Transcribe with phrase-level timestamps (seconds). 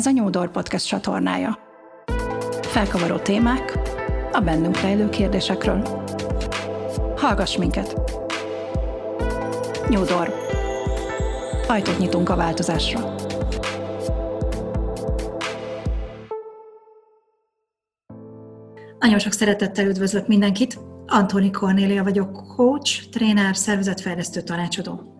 [0.00, 1.58] Ez a Nyúdor Podcast csatornája.
[2.62, 3.78] Felkavaró témák
[4.32, 6.06] a bennünk rejlő kérdésekről.
[7.16, 8.00] Hallgass minket!
[9.88, 10.34] Nyúdor.
[11.66, 13.14] Ajtót nyitunk a változásra.
[18.98, 20.78] Nagyon sok szeretettel üdvözlök mindenkit!
[21.06, 25.19] Antoni Kornélia vagyok, coach, tréner, szervezetfejlesztő tanácsadó.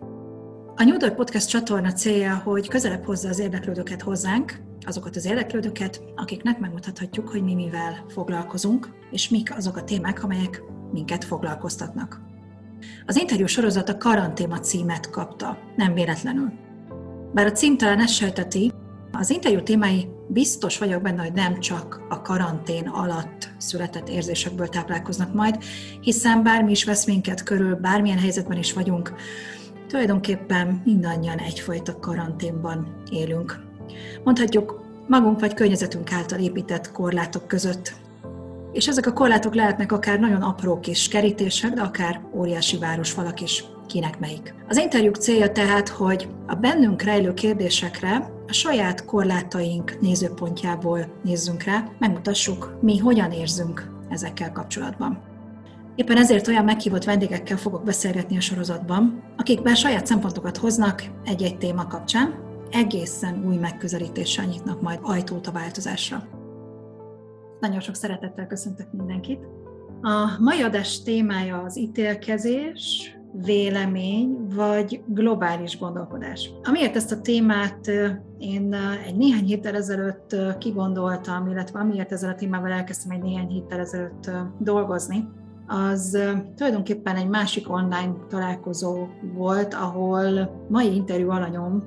[0.81, 6.01] A New Door Podcast csatorna célja, hogy közelebb hozza az érdeklődőket hozzánk, azokat az érdeklődőket,
[6.15, 12.21] akiknek megmutathatjuk, hogy mi mivel foglalkozunk, és mik azok a témák, amelyek minket foglalkoztatnak.
[13.05, 16.51] Az interjú sorozat a karantéma címet kapta, nem véletlenül.
[17.33, 18.71] Bár a cím talán ezt sejteti,
[19.11, 25.33] az interjú témái biztos vagyok benne, hogy nem csak a karantén alatt született érzésekből táplálkoznak
[25.33, 25.63] majd,
[26.01, 29.13] hiszen bármi is vesz minket körül, bármilyen helyzetben is vagyunk,
[29.91, 33.59] tulajdonképpen mindannyian egyfajta karanténban élünk.
[34.23, 37.93] Mondhatjuk, magunk vagy környezetünk által épített korlátok között.
[38.71, 43.63] És ezek a korlátok lehetnek akár nagyon apró kis kerítések, de akár óriási városfalak is,
[43.87, 44.53] kinek melyik.
[44.67, 51.83] Az interjúk célja tehát, hogy a bennünk rejlő kérdésekre a saját korlátaink nézőpontjából nézzünk rá,
[51.99, 55.30] megmutassuk, mi hogyan érzünk ezekkel kapcsolatban.
[55.95, 61.57] Éppen ezért olyan meghívott vendégekkel fogok beszélgetni a sorozatban, akik bár saját szempontokat hoznak egy-egy
[61.57, 62.35] téma kapcsán,
[62.71, 66.23] egészen új megközelítéssel nyitnak majd ajtót a változásra.
[67.59, 69.47] Nagyon sok szeretettel köszöntök mindenkit.
[70.01, 76.51] A mai adás témája az ítélkezés, vélemény vagy globális gondolkodás.
[76.63, 77.87] Amiért ezt a témát
[78.37, 78.73] én
[79.05, 84.31] egy néhány héttel ezelőtt kigondoltam, illetve amiért ezzel a témával elkezdtem egy néhány héttel ezelőtt
[84.59, 85.27] dolgozni,
[85.71, 86.17] az
[86.55, 91.83] tulajdonképpen egy másik online találkozó volt, ahol mai interjú alanyom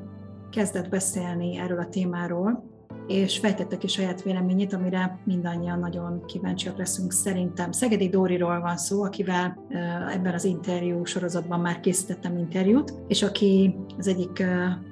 [0.50, 2.73] kezdett beszélni erről a témáról,
[3.06, 7.73] és fejtette ki saját véleményét, amire mindannyian nagyon kíváncsiak leszünk szerintem.
[7.73, 9.67] Szegedi Dóriról van szó, akivel
[10.12, 14.45] ebben az interjú sorozatban már készítettem interjút, és aki az egyik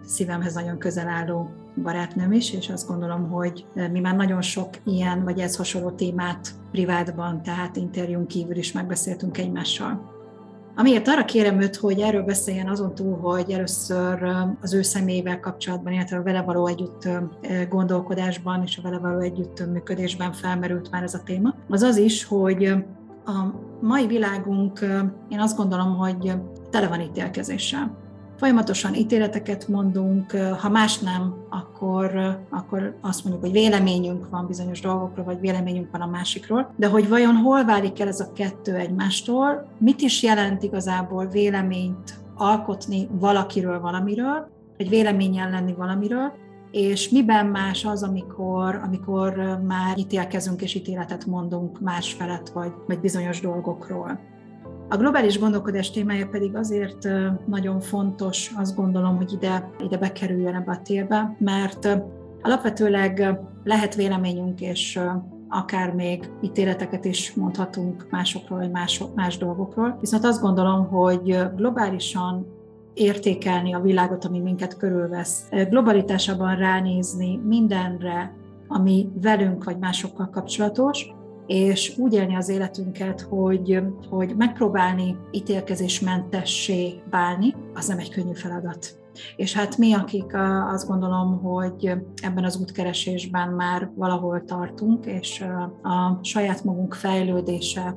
[0.04, 1.50] szívemhez nagyon közel álló
[1.82, 6.48] barátnőm is, és azt gondolom, hogy mi már nagyon sok ilyen vagy ez hasonló témát
[6.70, 10.11] privátban, tehát interjún kívül is megbeszéltünk egymással.
[10.76, 14.22] Amiért arra kérem őt, hogy erről beszéljen azon túl, hogy először
[14.60, 17.08] az ő személyével kapcsolatban, illetve a vele való együtt
[17.68, 22.24] gondolkodásban és a vele való együtt működésben felmerült már ez a téma, az az is,
[22.24, 22.64] hogy
[23.26, 24.80] a mai világunk,
[25.28, 26.32] én azt gondolom, hogy
[26.70, 27.96] tele van ítélkezéssel
[28.42, 30.30] folyamatosan ítéleteket mondunk,
[30.60, 32.10] ha más nem, akkor,
[32.50, 37.08] akkor azt mondjuk, hogy véleményünk van bizonyos dolgokról, vagy véleményünk van a másikról, de hogy
[37.08, 43.80] vajon hol válik el ez a kettő egymástól, mit is jelent igazából véleményt alkotni valakiről,
[43.80, 46.32] valamiről, egy véleményen lenni valamiről,
[46.70, 53.00] és miben más az, amikor, amikor már ítélkezünk és ítéletet mondunk más felett, vagy, vagy
[53.00, 54.31] bizonyos dolgokról.
[54.92, 57.08] A globális gondolkodás témája pedig azért
[57.46, 61.88] nagyon fontos, azt gondolom, hogy ide, ide bekerüljön ebbe a térbe, mert
[62.42, 65.00] alapvetőleg lehet véleményünk, és
[65.48, 69.96] akár még ítéleteket is mondhatunk másokról, vagy más, más dolgokról.
[70.00, 72.46] Viszont azt gondolom, hogy globálisan
[72.94, 78.36] értékelni a világot, ami minket körülvesz, globalitásában ránézni mindenre,
[78.68, 81.14] ami velünk vagy másokkal kapcsolatos,
[81.46, 89.00] és úgy élni az életünket, hogy, hogy megpróbálni ítélkezésmentessé válni, az nem egy könnyű feladat.
[89.36, 90.36] És hát mi, akik
[90.72, 91.92] azt gondolom, hogy
[92.22, 95.44] ebben az útkeresésben már valahol tartunk, és
[95.82, 97.94] a saját magunk fejlődése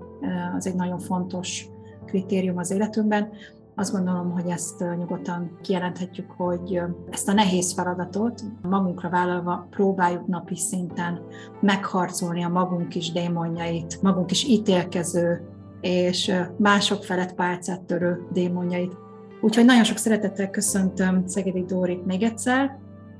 [0.57, 1.67] az egy nagyon fontos
[2.05, 3.29] kritérium az életünkben,
[3.75, 10.55] azt gondolom, hogy ezt nyugodtan kijelenthetjük, hogy ezt a nehéz feladatot magunkra vállalva próbáljuk napi
[10.55, 11.21] szinten
[11.61, 15.49] megharcolni a magunk is démonjait, magunk is ítélkező
[15.81, 18.97] és mások felett pálcát törő démonjait.
[19.41, 22.77] Úgyhogy nagyon sok szeretettel köszöntöm Szegedi Dórit még egyszer.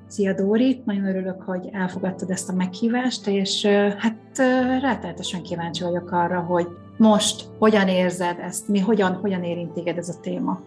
[0.07, 3.65] Szia Dóri, nagyon örülök, hogy elfogadtad ezt a meghívást, és
[3.97, 4.37] hát
[4.81, 10.09] ráteltesen kíváncsi vagyok arra, hogy most hogyan érzed ezt, mi hogyan, hogyan érint téged ez
[10.09, 10.61] a téma?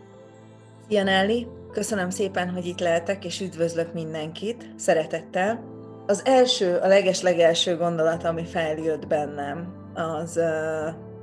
[0.88, 5.60] Szia Nelly, köszönöm szépen, hogy itt lehetek, és üdvözlök mindenkit, szeretettel.
[6.06, 10.40] Az első, a leges-legelső gondolat, ami feljött bennem, az,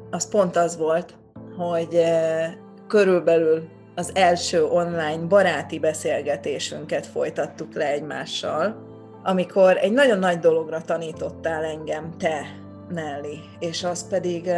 [0.09, 1.13] az pont az volt,
[1.57, 2.01] hogy
[2.87, 8.83] körülbelül az első online baráti beszélgetésünket folytattuk le egymással,
[9.23, 14.49] amikor egy nagyon nagy dologra tanítottál engem te, Nelly, és az pedig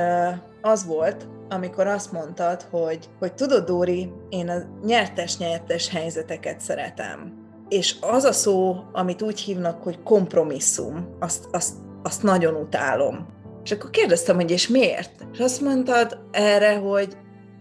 [0.61, 7.45] az volt, amikor azt mondtad, hogy, hogy tudod, Dóri, én a nyertes-nyertes helyzeteket szeretem.
[7.69, 13.27] és az a szó, amit úgy hívnak, hogy kompromisszum, azt, azt, azt nagyon utálom.
[13.63, 15.27] És akkor kérdeztem, hogy és miért?
[15.33, 17.17] És azt mondtad erre, hogy,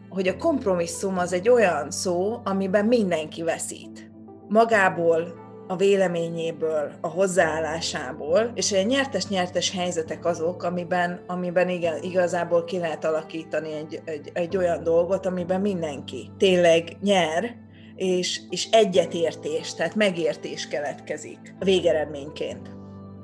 [0.08, 4.10] hogy a kompromisszum az egy olyan szó, amiben mindenki veszít.
[4.48, 5.34] Magából,
[5.68, 13.04] a véleményéből, a hozzáállásából, és egy nyertes-nyertes helyzetek azok, amiben, amiben igen, igazából ki lehet
[13.04, 17.54] alakítani egy, egy, egy olyan dolgot, amiben mindenki tényleg nyer,
[17.96, 22.70] és, és egyetértés, tehát megértés keletkezik a végeredményként.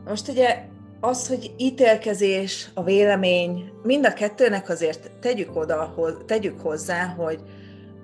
[0.04, 0.64] Most ugye
[1.00, 5.94] az, hogy ítélkezés, a vélemény, mind a kettőnek azért tegyük oda,
[6.26, 7.40] tegyük hozzá, hogy,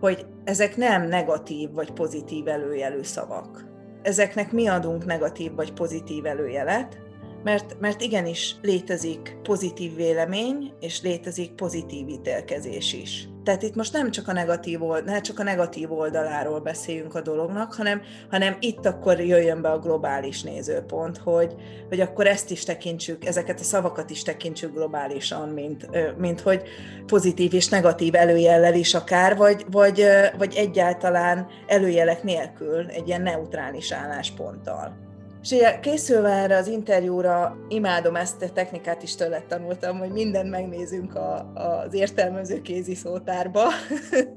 [0.00, 3.69] hogy ezek nem negatív vagy pozitív előjelű szavak
[4.03, 6.99] ezeknek mi adunk negatív vagy pozitív előjelet,
[7.44, 13.29] mert, mert igenis létezik pozitív vélemény, és létezik pozitív ítélkezés is.
[13.44, 17.75] Tehát itt most nem csak a negatív, ne csak a negatív oldaláról beszéljünk a dolognak,
[17.75, 21.55] hanem, hanem itt akkor jöjjön be a globális nézőpont, hogy,
[21.88, 26.62] hogy akkor ezt is tekintsük, ezeket a szavakat is tekintsük globálisan, mint, mint hogy
[27.06, 30.05] pozitív és negatív előjellel is akár, vagy, vagy,
[30.38, 35.07] vagy egyáltalán előjelek nélkül egy ilyen neutrális állásponttal.
[35.43, 40.50] És ugye készülve erre az interjúra, imádom ezt a technikát is tőle tanultam, hogy mindent
[40.50, 43.62] megnézünk a, az értelmező kézi szótárba,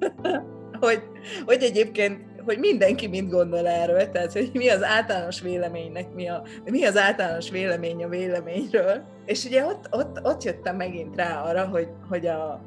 [0.80, 1.02] hogy,
[1.46, 6.44] hogy egyébként hogy mindenki mit gondol erről, tehát hogy mi az általános véleménynek, mi, a,
[6.66, 9.04] mi az általános vélemény a véleményről.
[9.26, 12.62] És ugye ott, ott, ott jöttem megint rá arra, hogy, hogy a,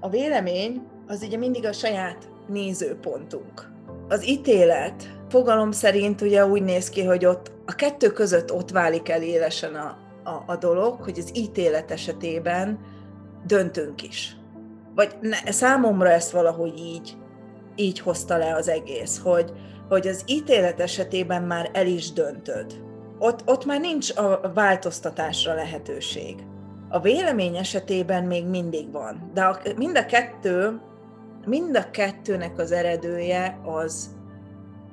[0.00, 3.70] a vélemény az ugye mindig a saját nézőpontunk.
[4.08, 9.08] Az ítélet fogalom szerint ugye úgy néz ki, hogy ott a kettő között ott válik
[9.08, 12.78] el élesen a, a, a dolog, hogy az ítélet esetében
[13.46, 14.36] döntünk is.
[14.94, 17.16] Vagy ne, számomra ezt valahogy így,
[17.76, 19.52] így hozta le az egész, hogy,
[19.88, 22.82] hogy az ítélet esetében már el is döntöd.
[23.18, 26.36] Ott, ott már nincs a változtatásra lehetőség.
[26.88, 30.80] A vélemény esetében még mindig van, de a, mind a kettő,
[31.46, 34.20] mind a kettőnek az eredője az,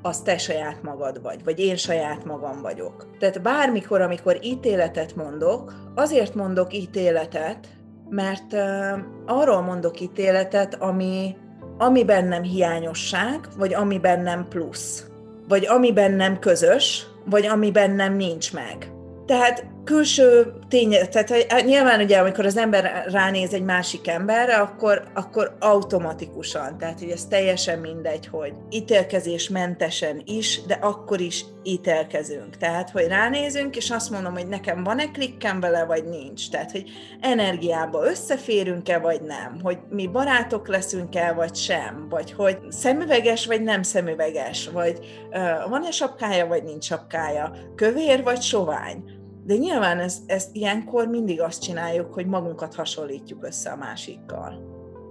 [0.01, 3.07] az te saját magad vagy, vagy én saját magam vagyok.
[3.19, 7.67] Tehát bármikor, amikor ítéletet mondok, azért mondok ítéletet,
[8.09, 11.35] mert uh, arról mondok ítéletet, ami,
[11.77, 15.05] ami bennem hiányosság, vagy ami bennem plusz,
[15.47, 18.91] vagy ami bennem közös, vagy ami bennem nincs meg.
[19.25, 25.03] Tehát külső tény, tehát hát nyilván ugye, amikor az ember ránéz egy másik emberre, akkor,
[25.13, 32.57] akkor automatikusan, tehát hogy ez teljesen mindegy, hogy ítélkezés mentesen is, de akkor is ítélkezünk.
[32.57, 36.49] Tehát, hogy ránézünk, és azt mondom, hogy nekem van-e klikkem vele, vagy nincs.
[36.49, 36.89] Tehát, hogy
[37.19, 39.59] energiába összeférünk-e, vagy nem.
[39.63, 42.07] Hogy mi barátok leszünk-e, vagy sem.
[42.09, 44.67] Vagy hogy szemüveges, vagy nem szemüveges.
[44.67, 44.99] Vagy
[45.29, 47.51] uh, van-e sapkája, vagy nincs sapkája.
[47.75, 49.17] Kövér, vagy sovány
[49.49, 54.61] de nyilván ez, ezt ilyenkor mindig azt csináljuk, hogy magunkat hasonlítjuk össze a másikkal.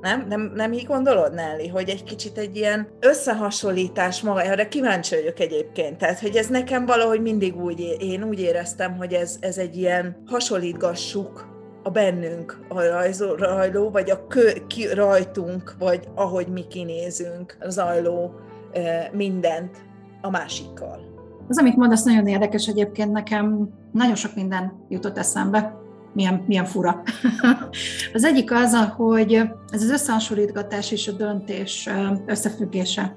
[0.00, 0.26] Nem?
[0.28, 5.40] Nem, nem így gondolod, Nelly, hogy egy kicsit egy ilyen összehasonlítás maga, erre kíváncsi vagyok
[5.40, 9.76] egyébként, tehát hogy ez nekem valahogy mindig úgy, én úgy éreztem, hogy ez, ez egy
[9.76, 11.46] ilyen hasonlítgassuk
[11.82, 18.34] a bennünk a rajzó, vagy a kö, ki, rajtunk, vagy ahogy mi kinézünk, zajló
[19.12, 19.76] mindent
[20.22, 21.07] a másikkal.
[21.48, 25.76] Az, amit mondasz, nagyon érdekes egyébként nekem, nagyon sok minden jutott eszembe,
[26.12, 27.02] milyen, milyen fura.
[28.14, 29.32] az egyik az, hogy
[29.70, 31.88] ez az összehasonlítgatás és a döntés
[32.26, 33.16] összefüggése.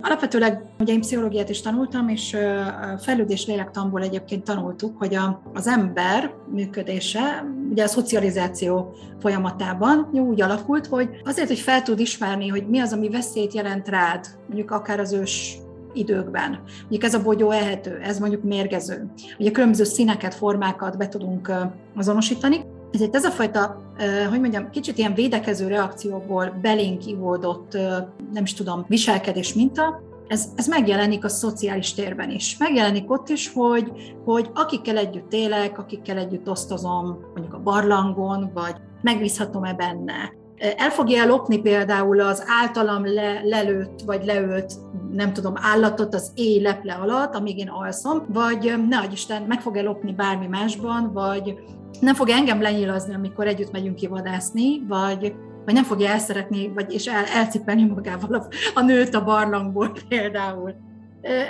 [0.00, 2.36] Alapvetőleg ugye én pszichológiát is tanultam, és
[2.98, 10.86] fejlődés lélektanból egyébként tanultuk, hogy a, az ember működése, ugye a szocializáció folyamatában úgy alakult,
[10.86, 15.00] hogy azért, hogy fel tud ismerni, hogy mi az, ami veszélyt jelent rád, mondjuk akár
[15.00, 15.58] az ős
[15.96, 16.60] időkben.
[16.80, 19.10] Mondjuk ez a bogyó ehető, ez mondjuk mérgező.
[19.38, 21.52] Ugye különböző színeket, formákat be tudunk
[21.96, 22.64] azonosítani.
[22.92, 23.82] Ezért ez a fajta,
[24.28, 27.72] hogy mondjam, kicsit ilyen védekező reakcióból belénk ivódott,
[28.32, 32.56] nem is tudom, viselkedés minta, ez, ez megjelenik a szociális térben is.
[32.58, 33.92] Megjelenik ott is, hogy,
[34.24, 41.26] hogy akikkel együtt élek, akikkel együtt osztozom, mondjuk a barlangon, vagy megbízhatom-e benne, el fogja
[41.26, 44.72] lopni például az általam le, lelőtt vagy leölt,
[45.12, 49.82] nem tudom, állatot az éj leple alatt, amíg én alszom, vagy ne Isten, meg fog-e
[49.82, 51.58] lopni bármi másban, vagy
[52.00, 55.34] nem fog engem lenyilazni, amikor együtt megyünk kivadászni, vagy,
[55.64, 60.74] vagy nem fogja elszeretni, vagy és el, elcipelni magával a, a nőt a barlangból például.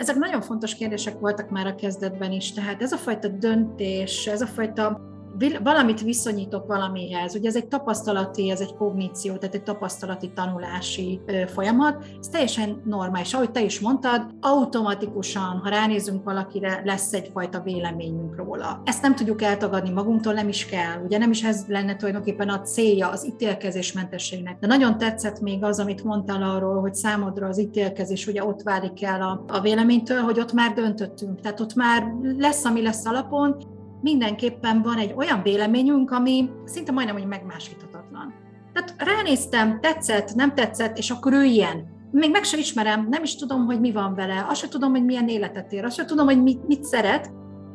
[0.00, 4.40] Ezek nagyon fontos kérdések voltak már a kezdetben is, tehát ez a fajta döntés, ez
[4.40, 5.00] a fajta
[5.62, 12.04] valamit viszonyítok valamihez, ugye ez egy tapasztalati, ez egy kogníció, tehát egy tapasztalati tanulási folyamat,
[12.20, 13.34] ez teljesen normális.
[13.34, 18.80] Ahogy te is mondtad, automatikusan, ha ránézünk valakire, lesz egyfajta véleményünk róla.
[18.84, 21.02] Ezt nem tudjuk eltagadni magunktól, nem is kell.
[21.04, 24.58] Ugye nem is ez lenne tulajdonképpen a célja az ítélkezésmentességnek.
[24.58, 29.02] De nagyon tetszett még az, amit mondtál arról, hogy számodra az ítélkezés ugye ott válik
[29.02, 31.40] el a, a véleménytől, hogy ott már döntöttünk.
[31.40, 33.75] Tehát ott már lesz, ami lesz alapon,
[34.06, 38.34] mindenképpen van egy olyan véleményünk, ami szinte majdnem, hogy megmásíthatatlan.
[38.72, 41.86] Tehát ránéztem, tetszett, nem tetszett, és akkor ő ilyen.
[42.10, 45.04] Még meg sem ismerem, nem is tudom, hogy mi van vele, azt sem tudom, hogy
[45.04, 47.30] milyen életet ér, azt sem tudom, hogy mit, mit szeret,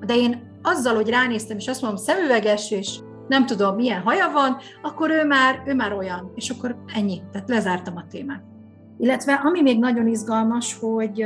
[0.05, 4.57] de én azzal, hogy ránéztem, és azt mondom, szemüveges, és nem tudom, milyen haja van,
[4.81, 8.43] akkor ő már, ő már olyan, és akkor ennyi, tehát lezártam a témát.
[9.01, 11.25] Illetve ami még nagyon izgalmas, hogy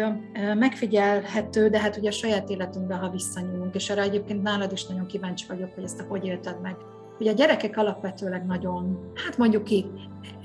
[0.58, 5.06] megfigyelhető, de hát ugye a saját életünkbe, ha visszanyúlunk, és erre egyébként nálad is nagyon
[5.06, 6.76] kíváncsi vagyok, hogy ezt a hogy élted meg.
[7.20, 9.86] Ugye a gyerekek alapvetőleg nagyon, hát mondjuk ki,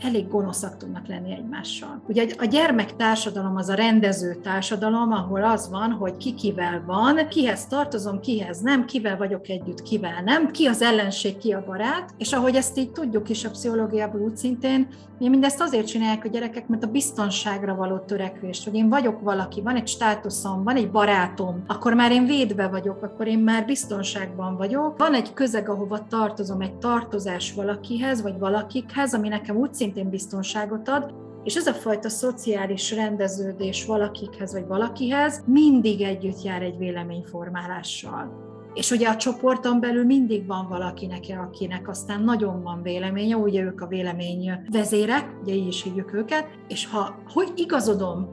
[0.02, 2.02] elég gonoszak tudnak lenni egymással.
[2.08, 7.28] Ugye a gyermek társadalom az a rendező társadalom, ahol az van, hogy ki kivel van,
[7.28, 12.14] kihez tartozom, kihez nem, kivel vagyok együtt, kivel nem, ki az ellenség, ki a barát,
[12.18, 14.88] és ahogy ezt így tudjuk is a pszichológiából úgy szintén,
[15.20, 19.60] mi mindezt azért csinálják a gyerekek, mert a biztonságra való törekvést, hogy én vagyok valaki,
[19.60, 24.56] van egy státuszom, van egy barátom, akkor már én védve vagyok, akkor én már biztonságban
[24.56, 30.08] vagyok, van egy közeg, ahova tartozom, egy tartozás valakihez, vagy valakikhez, ami nekem úgy szintén
[30.08, 36.78] biztonságot ad, és ez a fajta szociális rendeződés valakikhez vagy valakihez mindig együtt jár egy
[36.78, 38.48] véleményformálással.
[38.74, 43.80] És ugye a csoporton belül mindig van valakinek, akinek aztán nagyon van véleménye, ugye ők
[43.80, 48.28] a vélemény vezérek, ugye így is hívjuk őket, és ha hogy igazodom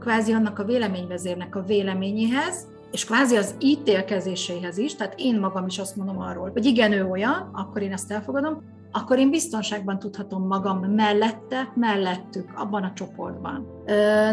[0.00, 5.78] kvázi annak a véleményvezérnek a véleményéhez, és kvázi az ítélkezéséhez is, tehát én magam is
[5.78, 10.46] azt mondom arról, hogy igen, ő olyan, akkor én ezt elfogadom, akkor én biztonságban tudhatom
[10.46, 13.82] magam mellette, mellettük, abban a csoportban.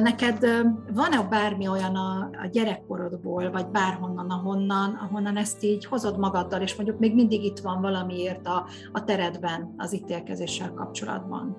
[0.01, 0.47] Neked
[0.93, 6.75] van-e bármi olyan a, a gyerekkorodból, vagy bárhonnan, ahonnan, ahonnan ezt így hozod magaddal, és
[6.75, 11.57] mondjuk még mindig itt van valamiért a, a teredben az ítélkezéssel kapcsolatban?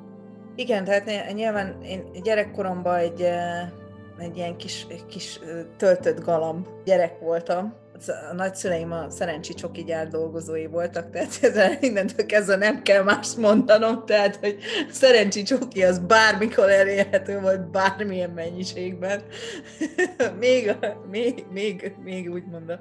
[0.55, 3.21] Igen, tehát nyilván én gyerekkoromban egy,
[4.19, 5.41] egy ilyen kis, kis
[5.77, 7.75] töltött galamb gyerek voltam,
[8.31, 13.37] a nagyszüleim a szerencsi csoki gyár dolgozói voltak, tehát ezzel mindentől kezdve nem kell mást
[13.37, 14.59] mondanom, tehát hogy
[14.91, 19.23] szerencsi csoki az bármikor elérhető volt, bármilyen mennyiségben.
[20.41, 20.77] még,
[21.11, 22.79] még, még, még úgymond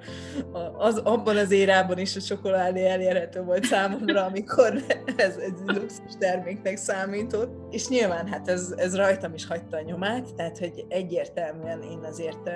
[0.78, 4.74] az, abban az érában is a csokoládé elérhető volt számomra, amikor
[5.18, 7.74] ez egy luxus terméknek számított.
[7.74, 12.50] És nyilván hát ez, ez rajtam is hagyta a nyomát, tehát hogy egyértelműen én azért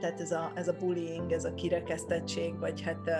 [0.00, 3.12] tehát ez a, ez a bullying, ez a kirekesztettség, vagy hát uh,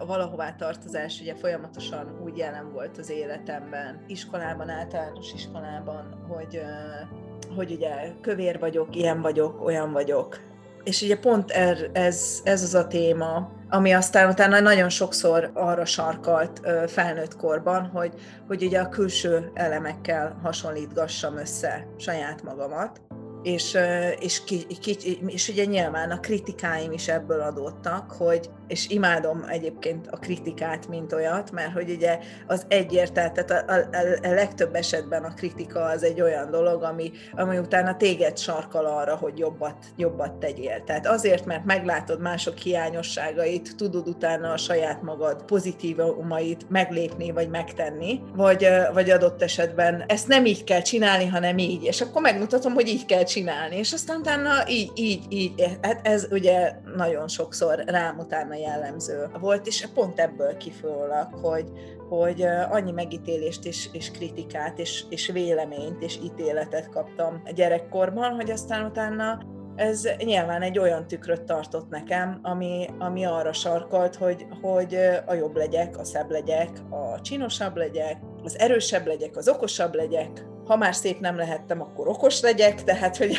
[0.00, 7.56] uh, valahová tartozás ugye folyamatosan úgy jelen volt az életemben, iskolában, általános iskolában, hogy, uh,
[7.56, 10.40] hogy ugye kövér vagyok, ilyen vagyok, olyan vagyok.
[10.84, 15.84] És ugye pont er, ez, ez az a téma, ami aztán utána nagyon sokszor arra
[15.84, 18.14] sarkalt felnőtt korban, hogy,
[18.46, 23.00] hogy ugye a külső elemekkel hasonlítgassam össze saját magamat,
[23.42, 23.78] és,
[24.18, 30.06] és, ki, ki, és ugye nyilván a kritikáim is ebből adódtak, hogy, és imádom egyébként
[30.10, 35.24] a kritikát, mint olyat, mert hogy ugye az egyértelmű, tehát a, a, a legtöbb esetben
[35.24, 40.32] a kritika az egy olyan dolog, ami, ami utána téged sarkal arra, hogy jobbat, jobbat
[40.32, 40.82] tegyél.
[40.84, 48.20] Tehát azért, mert meglátod mások hiányosságait, tudod utána a saját magad pozitívumait meglépni, vagy megtenni,
[48.34, 52.88] vagy, vagy adott esetben ezt nem így kell csinálni, hanem így, és akkor megmutatom, hogy
[52.88, 58.18] így kell csinálni, és aztán utána így, így, így, hát ez ugye nagyon sokszor rám
[58.18, 61.70] utána jellemző volt, és pont ebből kifolyólag, hogy,
[62.08, 68.84] hogy annyi megítélést és, és kritikát és, és véleményt és ítéletet kaptam gyerekkorban, hogy aztán
[68.84, 69.38] utána
[69.76, 75.56] ez nyilván egy olyan tükröt tartott nekem, ami, ami arra sarkalt, hogy, hogy a jobb
[75.56, 80.94] legyek, a szebb legyek, a csinosabb legyek, az erősebb legyek, az okosabb legyek, ha már
[80.94, 83.36] szép nem lehettem, akkor okos legyek, tehát, hogy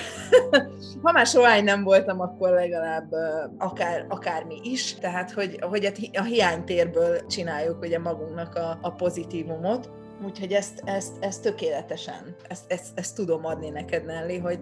[1.04, 3.12] ha már sohány nem voltam, akkor legalább
[3.58, 9.90] akár, akármi is, tehát, hogy, hogy a hiánytérből csináljuk ugye magunknak a, a pozitívumot,
[10.26, 14.60] Úgyhogy ezt, ezt, ezt tökéletesen, ezt, ezt, ezt tudom adni neked, Nelly, hogy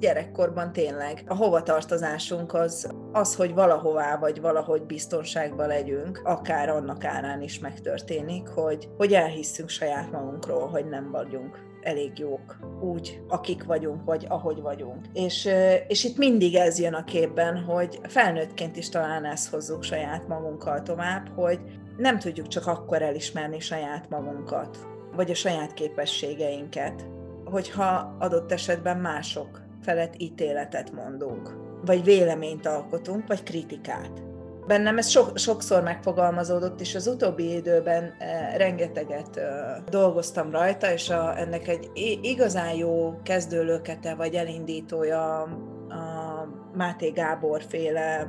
[0.00, 7.42] gyerekkorban tényleg a hovatartozásunk az, az, hogy valahová vagy valahogy biztonságban legyünk, akár annak árán
[7.42, 14.04] is megtörténik, hogy, hogy elhisszünk saját magunkról, hogy nem vagyunk elég jók úgy, akik vagyunk,
[14.04, 15.06] vagy ahogy vagyunk.
[15.12, 15.48] És,
[15.88, 20.82] és itt mindig ez jön a képben, hogy felnőttként is talán ezt hozzuk saját magunkkal
[20.82, 21.60] tovább, hogy
[21.96, 24.78] nem tudjuk csak akkor elismerni saját magunkat,
[25.16, 27.06] vagy a saját képességeinket,
[27.44, 34.31] hogyha adott esetben mások felett ítéletet mondunk, vagy véleményt alkotunk, vagy kritikát.
[34.72, 41.10] Bennem ez sok, sokszor megfogalmazódott, és az utóbbi időben e, rengeteget e, dolgoztam rajta, és
[41.10, 41.90] a, ennek egy
[42.22, 48.26] igazán jó kezdőlökete vagy elindítója a Máté Gábor féle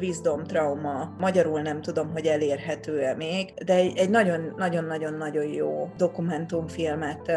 [0.00, 7.32] Wisdom Trauma, magyarul nem tudom, hogy elérhető-e még, de egy nagyon-nagyon-nagyon jó dokumentumfilmet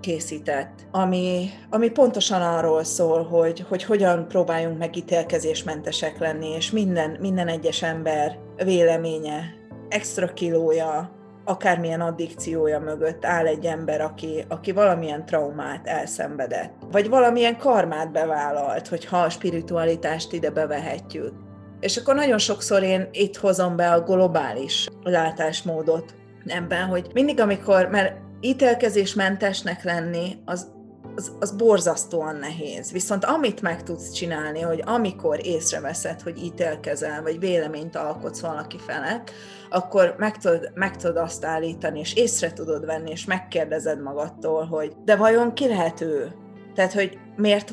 [0.00, 7.16] készített, ami, ami pontosan arról szól, hogy, hogy hogyan próbáljunk meg ítélkezésmentesek lenni, és minden,
[7.20, 9.56] minden egyes ember véleménye,
[9.88, 11.10] extra kilója,
[11.44, 18.88] akármilyen addikciója mögött áll egy ember, aki, aki valamilyen traumát elszenvedett, vagy valamilyen karmát bevállalt,
[18.88, 21.32] hogyha a spiritualitást ide bevehetjük.
[21.80, 26.14] És akkor nagyon sokszor én itt hozom be a globális látásmódot
[26.46, 30.66] ebben, hogy mindig, amikor, mert ítélkezésmentesnek lenni, az,
[31.14, 32.92] az, az borzasztóan nehéz.
[32.92, 39.30] Viszont amit meg tudsz csinálni, hogy amikor észreveszed, hogy ítélkezel, vagy véleményt alkotsz valaki felett,
[39.70, 44.92] akkor meg tudod, meg tudod azt állítani, és észre tudod venni, és megkérdezed magadtól, hogy
[45.04, 46.32] de vajon ki lehet ő?
[46.74, 47.72] Tehát, hogy miért,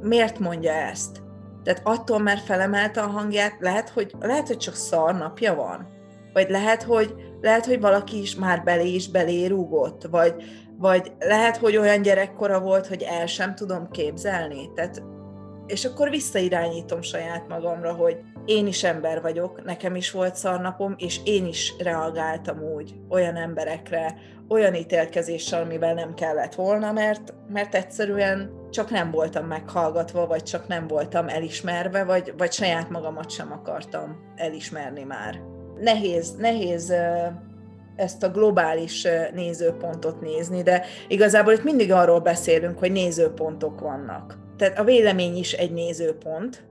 [0.00, 1.22] miért mondja ezt?
[1.64, 5.88] Tehát attól, mert felemelte a hangját, lehet, hogy, lehet, hogy csak szar napja van.
[6.32, 7.14] Vagy lehet, hogy,
[7.44, 10.34] lehet, hogy valaki is már belé is belé rúgott, vagy,
[10.78, 14.70] vagy lehet, hogy olyan gyerekkora volt, hogy el sem tudom képzelni.
[14.74, 15.02] Tehát,
[15.66, 21.20] és akkor visszairányítom saját magamra, hogy én is ember vagyok, nekem is volt szarnapom, és
[21.24, 24.14] én is reagáltam úgy olyan emberekre,
[24.48, 30.66] olyan ítélkezéssel, amivel nem kellett volna, mert, mert egyszerűen csak nem voltam meghallgatva, vagy csak
[30.66, 35.53] nem voltam elismerve, vagy, vagy saját magamat sem akartam elismerni már.
[35.80, 36.94] Nehéz, nehéz
[37.96, 44.38] ezt a globális nézőpontot nézni, de igazából itt mindig arról beszélünk, hogy nézőpontok vannak.
[44.56, 46.64] Tehát a vélemény is egy nézőpont,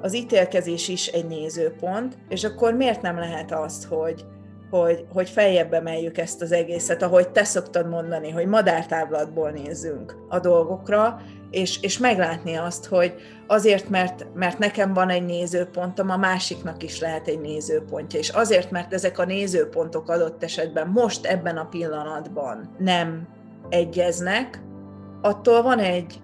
[0.00, 4.24] az ítélkezés is egy nézőpont, és akkor miért nem lehet azt, hogy,
[4.70, 10.38] hogy, hogy feljebb emeljük ezt az egészet, ahogy te szoktad mondani, hogy madártávlatból nézzünk a
[10.38, 13.14] dolgokra, és, és meglátni azt, hogy
[13.46, 18.70] azért, mert, mert nekem van egy nézőpontom, a másiknak is lehet egy nézőpontja, és azért,
[18.70, 23.28] mert ezek a nézőpontok adott esetben most ebben a pillanatban nem
[23.68, 24.62] egyeznek,
[25.20, 26.20] attól van egy,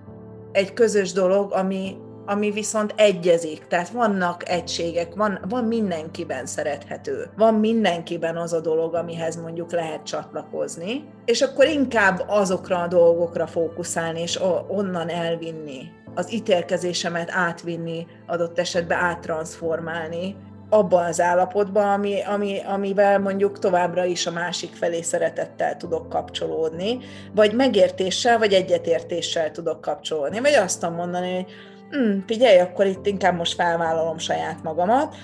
[0.53, 7.55] egy közös dolog, ami, ami viszont egyezik, tehát vannak egységek, van, van mindenkiben szerethető, van
[7.55, 14.21] mindenkiben az a dolog, amihez mondjuk lehet csatlakozni, és akkor inkább azokra a dolgokra fókuszálni,
[14.21, 20.37] és onnan elvinni, az ítélkezésemet átvinni, adott esetben áttransformálni,
[20.69, 26.99] abban az állapotban, ami, ami, amivel mondjuk továbbra is a másik felé szeretettel tudok kapcsolódni,
[27.35, 31.53] vagy megértéssel, vagy egyetértéssel tudok kapcsolódni, vagy azt tudom mondani, hogy
[31.95, 35.15] hm, figyelj, akkor itt inkább most felvállalom saját magamat,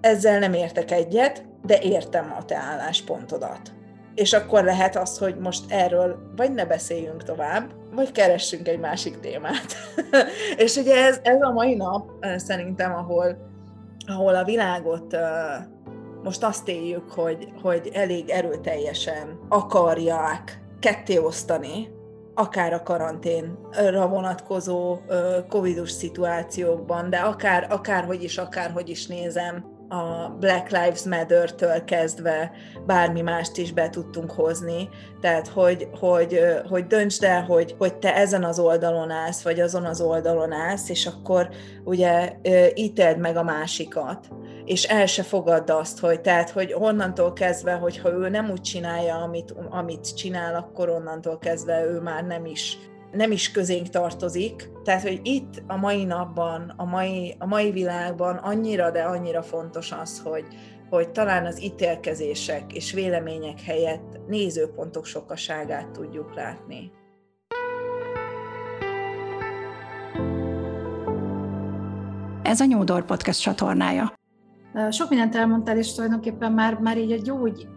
[0.00, 3.72] ezzel nem értek egyet, de értem a te álláspontodat.
[4.14, 9.20] És akkor lehet az, hogy most erről vagy ne beszéljünk tovább, vagy keressünk egy másik
[9.20, 9.76] témát.
[10.64, 13.36] és ugye ez, ez a mai nap szerintem, ahol,
[14.06, 15.16] ahol a világot
[16.22, 21.88] most azt éljük, hogy, hogy elég erőteljesen akarják ketté osztani
[22.38, 24.98] akár a karanténra vonatkozó
[25.48, 32.52] covidus szituációkban, de akár, akárhogy is, akárhogy is nézem, a Black Lives Matter-től kezdve
[32.86, 34.88] bármi mást is be tudtunk hozni.
[35.20, 39.84] Tehát, hogy, hogy, hogy döntsd el, hogy, hogy te ezen az oldalon állsz, vagy azon
[39.84, 41.48] az oldalon állsz, és akkor
[41.84, 42.32] ugye
[42.74, 44.28] ítéld meg a másikat
[44.68, 49.16] és el se fogadd azt, hogy tehát, hogy onnantól kezdve, hogyha ő nem úgy csinálja,
[49.16, 52.78] amit, amit csinál, akkor onnantól kezdve ő már nem is
[53.12, 54.70] nem is közénk tartozik.
[54.84, 59.92] Tehát, hogy itt a mai napban, a mai, a mai világban annyira, de annyira fontos
[59.92, 60.44] az, hogy,
[60.90, 66.92] hogy talán az ítélkezések és vélemények helyett nézőpontok sokaságát tudjuk látni.
[72.42, 74.12] Ez a Nyúdor Podcast csatornája.
[74.90, 77.68] Sok mindent elmondtál, és tulajdonképpen már, már így a, gyógy,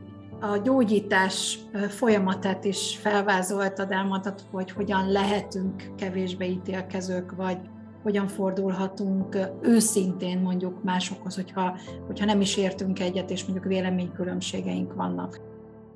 [0.42, 7.58] a gyógyítás folyamatát is felvázoltad, elmondtad, hogy hogyan lehetünk kevésbé ítélkezők, vagy
[8.04, 15.40] hogyan fordulhatunk őszintén mondjuk másokhoz, hogyha, hogyha nem is értünk egyet, és mondjuk véleménykülönbségeink vannak.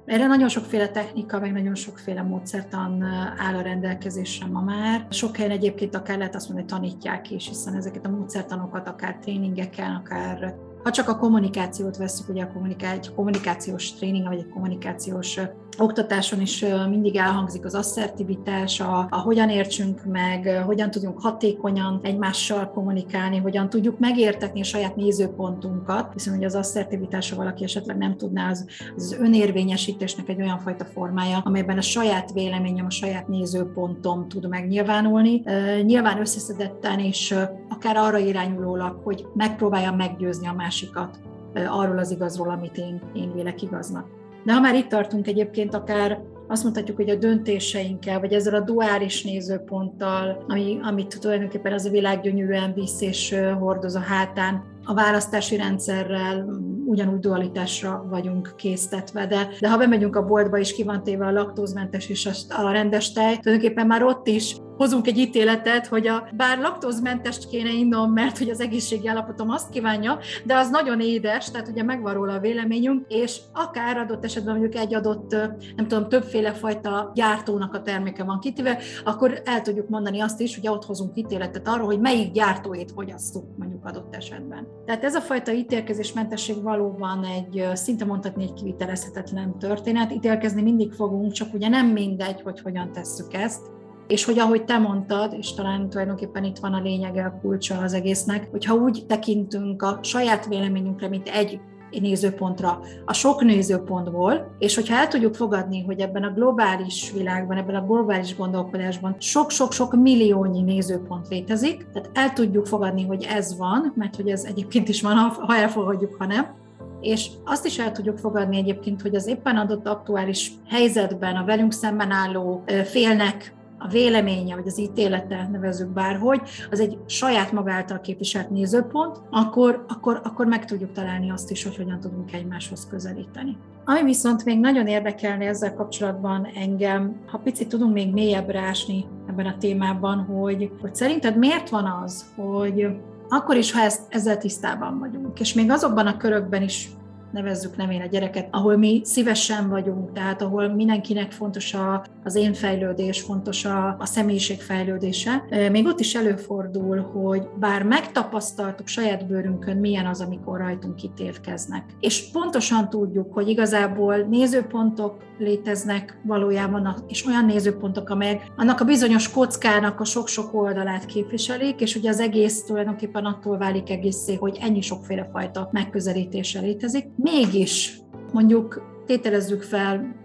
[0.05, 3.03] Erre nagyon sokféle technika, meg nagyon sokféle módszertan
[3.38, 5.08] áll a rendelkezésre ma már.
[5.10, 9.17] Sok helyen egyébként akár lehet azt mondani, hogy tanítják is, hiszen ezeket a módszertanokat akár
[9.21, 10.55] tréningeken, akár
[10.86, 15.39] ha csak a kommunikációt veszük, ugye a kommuniká- egy kommunikációs tréning, vagy egy kommunikációs
[15.78, 22.71] oktatáson is mindig elhangzik az asszertivitás, a, a hogyan értsünk meg, hogyan tudjunk hatékonyan egymással
[22.71, 28.17] kommunikálni, hogyan tudjuk megértetni a saját nézőpontunkat, hiszen ugye az asszertivitás, ha valaki esetleg nem
[28.17, 34.28] tudná, az, az önérvényesítésnek egy olyan fajta formája, amelyben a saját véleményem, a saját nézőpontom
[34.28, 35.43] tud megnyilvánulni.
[35.84, 37.36] Nyilván összeszedetten és
[37.69, 41.20] akár arra irányulólag, hogy megpróbáljam meggyőzni a másikat
[41.68, 44.08] arról az igazról, amit én, én vélek igaznak.
[44.44, 48.60] De ha már itt tartunk egyébként, akár azt mondhatjuk, hogy a döntéseinkkel, vagy ezzel a
[48.60, 54.94] duális nézőponttal, ami, amit tulajdonképpen az a világ gyönyörűen visz és hordoz a hátán, a
[54.94, 56.46] választási rendszerrel
[56.86, 61.32] ugyanúgy dualitásra vagyunk késztetve, de, de ha bemegyünk a boltba, és ki van téve a
[61.32, 66.28] laktózmentes és a, a rendes tej, tulajdonképpen már ott is hozunk egy ítéletet, hogy a,
[66.36, 71.52] bár laktózmentest kéne innom, mert hogy az egészségi állapotom azt kívánja, de az nagyon édes,
[71.52, 75.32] tehát ugye megvan róla a véleményünk, és akár adott esetben mondjuk egy adott,
[75.76, 80.56] nem tudom, többféle fajta gyártónak a terméke van kitéve, akkor el tudjuk mondani azt is,
[80.56, 84.68] hogy ott hozunk ítéletet arról, hogy melyik gyártóét fogyasszuk mondjuk adott esetben.
[84.86, 90.12] Tehát ez a fajta ítélkezésmentesség valóban egy szinte mondhatni egy kivitelezhetetlen történet.
[90.12, 93.74] Ítélkezni mindig fogunk, csak ugye nem mindegy, hogy hogyan tesszük ezt.
[94.08, 97.94] És hogy ahogy te mondtad, és talán tulajdonképpen itt van a lényege, a kulcsa az
[97.94, 101.60] egésznek, hogyha úgy tekintünk a saját véleményünkre, mint egy
[102.00, 107.76] nézőpontra a sok nézőpontból, és hogyha el tudjuk fogadni, hogy ebben a globális világban, ebben
[107.76, 114.15] a globális gondolkodásban sok-sok-sok milliónyi nézőpont létezik, tehát el tudjuk fogadni, hogy ez van, mert
[114.15, 116.54] hogy ez egyébként is van, ha elfogadjuk, ha nem,
[117.02, 121.72] és azt is el tudjuk fogadni egyébként, hogy az éppen adott aktuális helyzetben a velünk
[121.74, 123.54] szemben álló félnek
[123.86, 129.86] a véleménye, vagy az ítélete, nevezzük bárhogy, az egy saját maga által képviselt nézőpont, akkor,
[129.88, 133.58] akkor, akkor meg tudjuk találni azt is, hogy hogyan tudunk egymáshoz közelíteni.
[133.86, 139.45] Ami viszont még nagyon érdekelne ezzel kapcsolatban engem, ha picit tudunk még mélyebbre ásni ebben
[139.45, 142.88] a témában, hogy, hogy szerinted miért van az, hogy
[143.30, 146.89] akkor is, ha ezt, ezzel tisztában vagyunk, és még azokban a körökben is
[147.36, 152.54] nevezzük nevén a gyereket, ahol mi szívesen vagyunk, tehát ahol mindenkinek fontos a, az én
[152.54, 155.43] fejlődés, fontos a, a személyiség fejlődése.
[155.71, 161.84] Még ott is előfordul, hogy bár megtapasztaltuk saját bőrünkön, milyen az, amikor rajtunk ítélkeznek.
[162.00, 169.32] És pontosan tudjuk, hogy igazából nézőpontok léteznek valójában, és olyan nézőpontok, amelyek annak a bizonyos
[169.32, 174.82] kockának a sok-sok oldalát képviselik, és ugye az egész tulajdonképpen attól válik egészé, hogy ennyi
[174.82, 177.06] sokféle fajta megközelítése létezik.
[177.15, 178.00] Mégis
[178.32, 180.15] mondjuk tételezzük fel,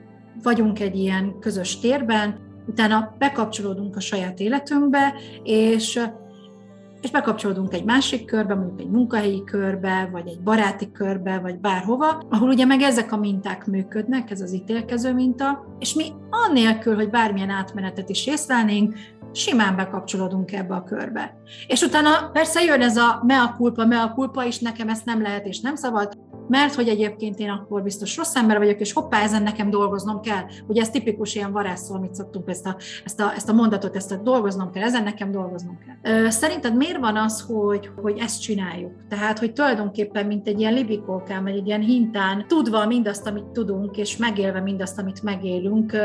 [0.43, 6.01] vagyunk egy ilyen közös térben, utána bekapcsolódunk a saját életünkbe, és
[7.01, 12.23] és bekapcsolódunk egy másik körbe, mondjuk egy munkahelyi körbe, vagy egy baráti körbe, vagy bárhova,
[12.31, 17.11] ahol ugye meg ezek a minták működnek, ez az ítélkező minta, és mi annélkül, hogy
[17.11, 18.95] bármilyen átmenetet is észlelnénk,
[19.33, 21.35] simán bekapcsolódunk ebbe a körbe.
[21.67, 25.47] És utána persze jön ez a mea culpa, mea culpa, és nekem ezt nem lehet
[25.47, 26.13] és nem szabad,
[26.51, 30.45] mert hogy egyébként én akkor biztos rossz ember vagyok, és hoppá, ezen nekem dolgoznom kell.
[30.67, 34.13] Ugye ez tipikus ilyen varázsszó, amit szoktunk ezt a, ezt, a, ezt a mondatot, ezt
[34.13, 36.31] a dolgoznom kell, ezen nekem dolgoznom kell.
[36.31, 38.93] Szerinted miért van az, hogy, hogy ezt csináljuk?
[39.09, 43.97] Tehát, hogy tulajdonképpen, mint egy ilyen libikókán, vagy egy ilyen hintán, tudva mindazt, amit tudunk,
[43.97, 45.97] és megélve mindazt, amit megélünk,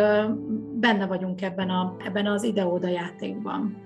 [0.79, 3.77] benne vagyunk ebben, a, ebben az ide-oda játékban.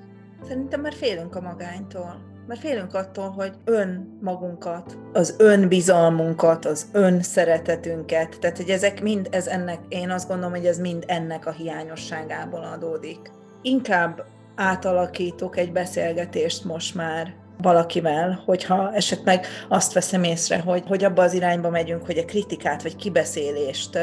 [0.44, 7.22] Szerintem már félünk a magánytól mert félünk attól, hogy ön magunkat, az önbizalmunkat, az ön
[7.22, 11.52] szeretetünket, tehát hogy ezek mind, ez ennek, én azt gondolom, hogy ez mind ennek a
[11.52, 13.32] hiányosságából adódik.
[13.62, 21.24] Inkább átalakítok egy beszélgetést most már valakivel, hogyha esetleg azt veszem észre, hogy, hogy abba
[21.24, 23.98] az irányba megyünk, hogy a kritikát vagy kibeszélést,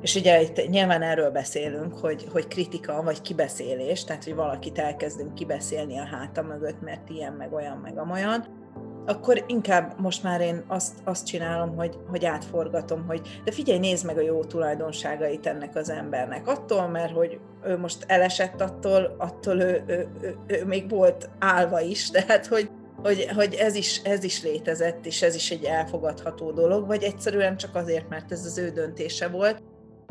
[0.00, 5.34] és ugye itt nyilván erről beszélünk, hogy, hogy kritika vagy kibeszélés, tehát hogy valakit elkezdünk
[5.34, 8.62] kibeszélni a háta mögött, mert ilyen, meg olyan, meg amolyan,
[9.06, 14.06] akkor inkább most már én azt, azt csinálom, hogy, hogy átforgatom, hogy de figyelj, nézd
[14.06, 16.46] meg a jó tulajdonságait ennek az embernek.
[16.46, 21.80] Attól, mert hogy ő most elesett attól, attól ő, ő, ő, ő még volt állva
[21.80, 22.70] is, tehát hogy,
[23.04, 27.56] hogy, hogy ez, is, ez is létezett, és ez is egy elfogadható dolog, vagy egyszerűen
[27.56, 29.62] csak azért, mert ez az ő döntése volt.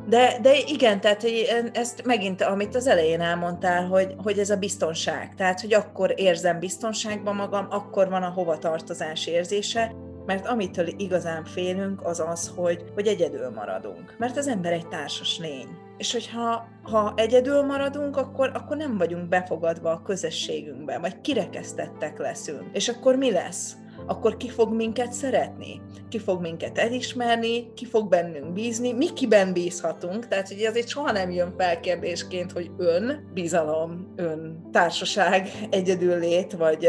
[0.08, 4.58] De, de igen, tehát hogy ezt megint, amit az elején elmondtál, hogy, hogy ez a
[4.58, 5.36] biztonság.
[5.36, 12.06] Tehát, hogy akkor érzem biztonságban magam, akkor van a hovatartozás érzése, mert amitől igazán félünk,
[12.06, 14.16] az az, hogy, hogy egyedül maradunk.
[14.18, 15.68] Mert az ember egy társas lény.
[16.04, 22.64] És hogyha ha egyedül maradunk, akkor, akkor nem vagyunk befogadva a közösségünkbe, vagy kirekesztettek leszünk.
[22.74, 23.76] És akkor mi lesz?
[24.08, 25.82] akkor ki fog minket szeretni?
[26.10, 27.74] Ki fog minket elismerni?
[27.74, 28.94] Ki fog bennünk bízni?
[28.94, 30.28] Mi kiben bízhatunk?
[30.28, 36.88] Tehát ugye azért soha nem jön fel kérdésként, hogy ön, bizalom, ön, társaság, egyedüllét, vagy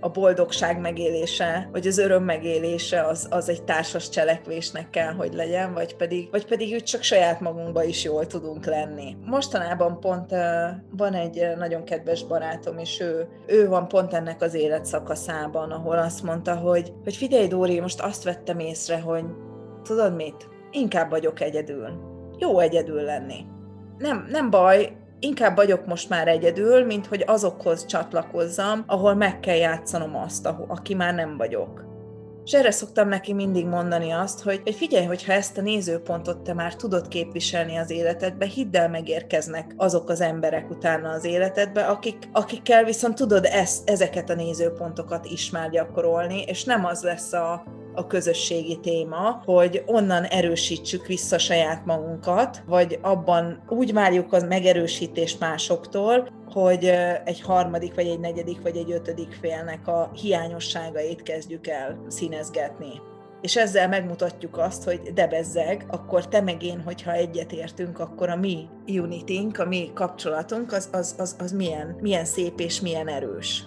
[0.00, 5.74] a boldogság megélése, vagy az öröm megélése az, az egy társas cselekvésnek kell, hogy legyen,
[5.74, 9.16] vagy pedig, vagy pedig úgy csak saját magunkba is jól tudunk lenni.
[9.24, 10.30] Mostanában pont
[10.90, 16.22] van egy nagyon kedves barátom, és ő, ő van pont ennek az életszakaszában, ahol azt
[16.22, 19.24] mondta, hogy, hogy figyelj Dóri, most azt vettem észre, hogy
[19.82, 20.48] tudod mit?
[20.70, 21.88] Inkább vagyok egyedül.
[22.38, 23.46] Jó egyedül lenni.
[23.98, 29.56] Nem, nem baj, inkább vagyok most már egyedül, mint hogy azokhoz csatlakozzam, ahol meg kell
[29.56, 31.87] játszanom azt, aki már nem vagyok.
[32.48, 36.54] És erre szoktam neki mindig mondani azt, hogy, hogy figyelj, hogyha ezt a nézőpontot te
[36.54, 42.16] már tudod képviselni az életedbe, hidd el, megérkeznek azok az emberek utána az életedbe, akik,
[42.32, 47.64] akikkel viszont tudod ezt, ezeket a nézőpontokat is már gyakorolni, és nem az lesz a,
[47.94, 55.40] a közösségi téma, hogy onnan erősítsük vissza saját magunkat, vagy abban úgy várjuk az megerősítést
[55.40, 56.84] másoktól, hogy
[57.24, 62.92] egy harmadik, vagy egy negyedik, vagy egy ötödik félnek a hiányosságait kezdjük el színezgetni.
[63.40, 68.68] És ezzel megmutatjuk azt, hogy debezzeg, akkor te meg én, hogyha egyetértünk, akkor a mi
[68.86, 73.66] unitink, a mi kapcsolatunk, az, az, az, az milyen, milyen szép és milyen erős.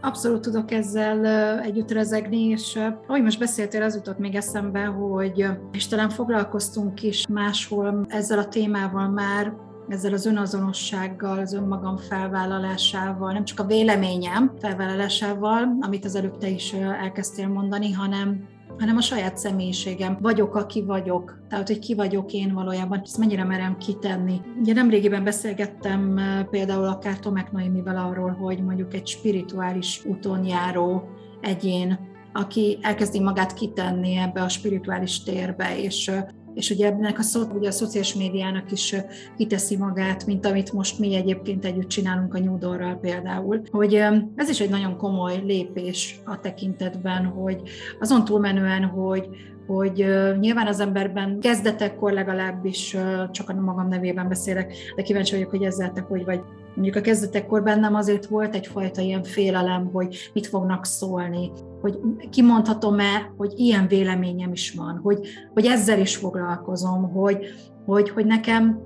[0.00, 1.26] Abszolút tudok ezzel
[1.60, 7.26] együtt rezegni, és ahogy most beszéltél, az jutott még eszembe, hogy és talán foglalkoztunk is
[7.26, 9.52] máshol ezzel a témával már,
[9.88, 16.48] ezzel az önazonossággal, az önmagam felvállalásával, nem csak a véleményem felvállalásával, amit az előbb te
[16.48, 20.18] is elkezdtél mondani, hanem hanem a saját személyiségem.
[20.20, 21.38] Vagyok, aki vagyok.
[21.48, 24.40] Tehát, hogy ki vagyok én valójában, ezt mennyire merem kitenni.
[24.60, 26.20] Ugye nemrégiben beszélgettem
[26.50, 31.02] például akár Tomek Noémivel arról, hogy mondjuk egy spirituális úton járó
[31.40, 31.98] egyén,
[32.32, 36.10] aki elkezdi magát kitenni ebbe a spirituális térbe, és
[36.58, 38.94] és ugye ennek a, szó, ugye a szociális médiának is
[39.36, 43.94] kiteszi magát, mint amit most mi egyébként együtt csinálunk a Nyúdorral például, hogy
[44.36, 47.62] ez is egy nagyon komoly lépés a tekintetben, hogy
[48.00, 49.28] azon túlmenően, hogy,
[49.66, 50.06] hogy
[50.38, 52.96] nyilván az emberben kezdetekkor legalábbis
[53.30, 56.40] csak a magam nevében beszélek, de kíváncsi vagyok, hogy ezzel te hogy vagy.
[56.78, 61.98] Mondjuk a kezdetekkor bennem azért volt egyfajta ilyen félelem, hogy mit fognak szólni, hogy
[62.30, 67.46] kimondhatom-e, hogy ilyen véleményem is van, hogy, hogy ezzel is foglalkozom, hogy,
[67.86, 68.80] hogy, hogy nekem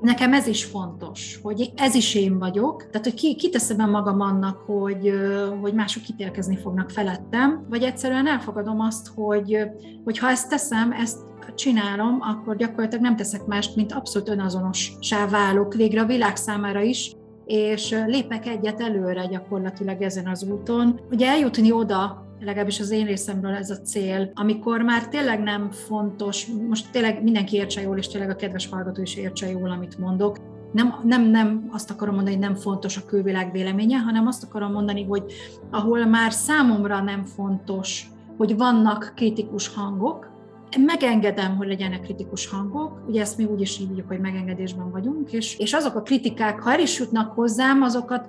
[0.00, 4.56] nekem ez is fontos, hogy ez is én vagyok, tehát hogy ki, kiteszem magam annak,
[4.58, 5.12] hogy,
[5.60, 9.68] hogy mások kitélkezni fognak felettem, vagy egyszerűen elfogadom azt, hogy,
[10.04, 11.18] hogy ha ezt teszem, ezt
[11.54, 17.16] csinálom, akkor gyakorlatilag nem teszek mást, mint abszolút önazonossá válok végre a világ számára is,
[17.48, 21.00] és lépek egyet előre gyakorlatilag ezen az úton.
[21.10, 26.46] Ugye eljutni oda, legalábbis az én részemről ez a cél, amikor már tényleg nem fontos,
[26.68, 30.36] most tényleg mindenki értse jól, és tényleg a kedves hallgató is értse jól, amit mondok,
[30.72, 34.72] nem, nem, nem azt akarom mondani, hogy nem fontos a külvilág véleménye, hanem azt akarom
[34.72, 35.22] mondani, hogy
[35.70, 38.06] ahol már számomra nem fontos,
[38.36, 40.27] hogy vannak kritikus hangok,
[40.76, 45.58] megengedem, hogy legyenek kritikus hangok, ugye ezt mi úgy is hívjuk, hogy megengedésben vagyunk, és,
[45.58, 48.28] és azok a kritikák, ha el is jutnak hozzám, azokat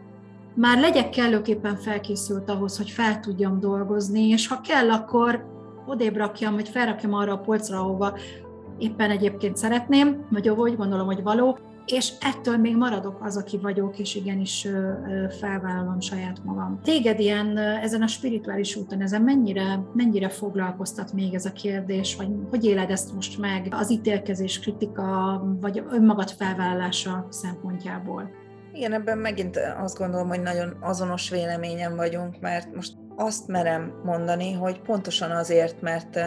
[0.56, 5.46] már legyek kellőképpen felkészült ahhoz, hogy fel tudjam dolgozni, és ha kell, akkor
[5.86, 8.18] odébb rakjam, vagy felrakjam arra a polcra, ahova
[8.78, 11.58] éppen egyébként szeretném, vagy ahol úgy gondolom, hogy való,
[11.92, 14.68] és ettől még maradok az, aki vagyok, és igenis
[15.40, 16.80] felvállalom saját magam.
[16.84, 22.28] Téged ilyen ezen a spirituális úton, ezen mennyire, mennyire foglalkoztat még ez a kérdés, vagy
[22.50, 28.32] hogy éled ezt most meg az ítélkezés, kritika, vagy önmagad felvállalása szempontjából?
[28.74, 34.54] Igen, ebben megint azt gondolom, hogy nagyon azonos véleményem vagyunk, mert most azt merem mondani,
[34.54, 36.20] hogy pontosan azért, mert,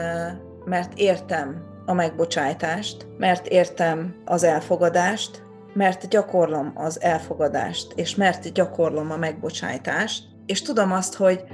[0.64, 5.41] mert értem a megbocsájtást, mert értem az elfogadást,
[5.74, 11.44] mert gyakorlom az elfogadást, és mert gyakorlom a megbocsájtást, és tudom azt, hogy,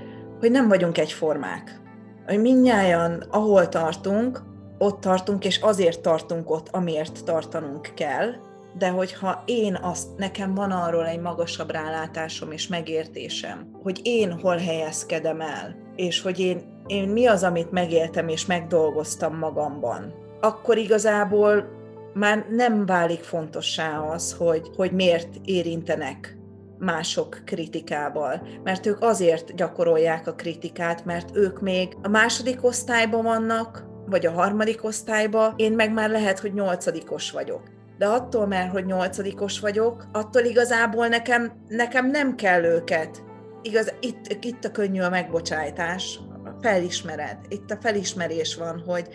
[0.40, 1.81] hogy nem vagyunk egyformák.
[2.26, 4.42] Hogy minnyáján, ahol tartunk,
[4.78, 8.31] ott tartunk, és azért tartunk ott, amiért tartanunk kell,
[8.78, 14.57] de hogyha én azt, nekem van arról egy magasabb rálátásom és megértésem, hogy én hol
[14.57, 21.77] helyezkedem el, és hogy én, én mi az, amit megéltem és megdolgoztam magamban, akkor igazából
[22.14, 26.38] már nem válik fontossá az, hogy, hogy miért érintenek
[26.79, 28.49] mások kritikával.
[28.64, 34.33] Mert ők azért gyakorolják a kritikát, mert ők még a második osztályban vannak, vagy a
[34.33, 37.62] harmadik osztályban, én meg már lehet, hogy nyolcadikos vagyok.
[37.99, 43.23] De attól, mert hogy nyolcadikos vagyok, attól igazából nekem, nekem nem kell őket.
[43.62, 46.21] Igaz, itt, itt a könnyű a megbocsájtás,
[46.61, 49.09] felismered, itt a felismerés van, hogy,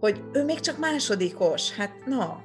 [0.00, 2.44] hogy ő még csak másodikos, hát na,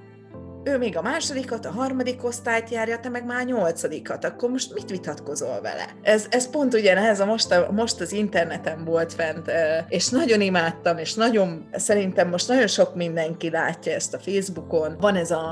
[0.63, 4.73] ő még a másodikat, a harmadik osztályt járja, te meg már a nyolcadikat, akkor most
[4.73, 5.85] mit vitatkozol vele?
[6.01, 9.51] Ez, ez pont ugyanez, a most, a, most az interneten volt fent,
[9.87, 14.97] és nagyon imádtam, és nagyon, szerintem most nagyon sok mindenki látja ezt a Facebookon.
[14.99, 15.51] Van ez a,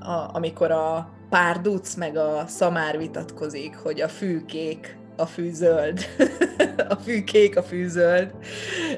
[0.00, 5.50] a amikor a pár duc meg a szamár vitatkozik, hogy a fű kék, a fű
[5.52, 5.98] zöld.
[6.88, 8.30] a fű kék, a fű zöld.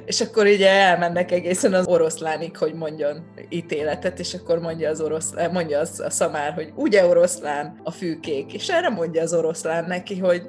[0.04, 5.50] És akkor ugye elmennek egészen az oroszlánig, hogy mondjon ítéletet, és akkor mondja az oroszlán,
[5.50, 8.52] mondja az a szamár, hogy ugye oroszlán, a fű kék.
[8.52, 10.42] És erre mondja az oroszlán neki, hogy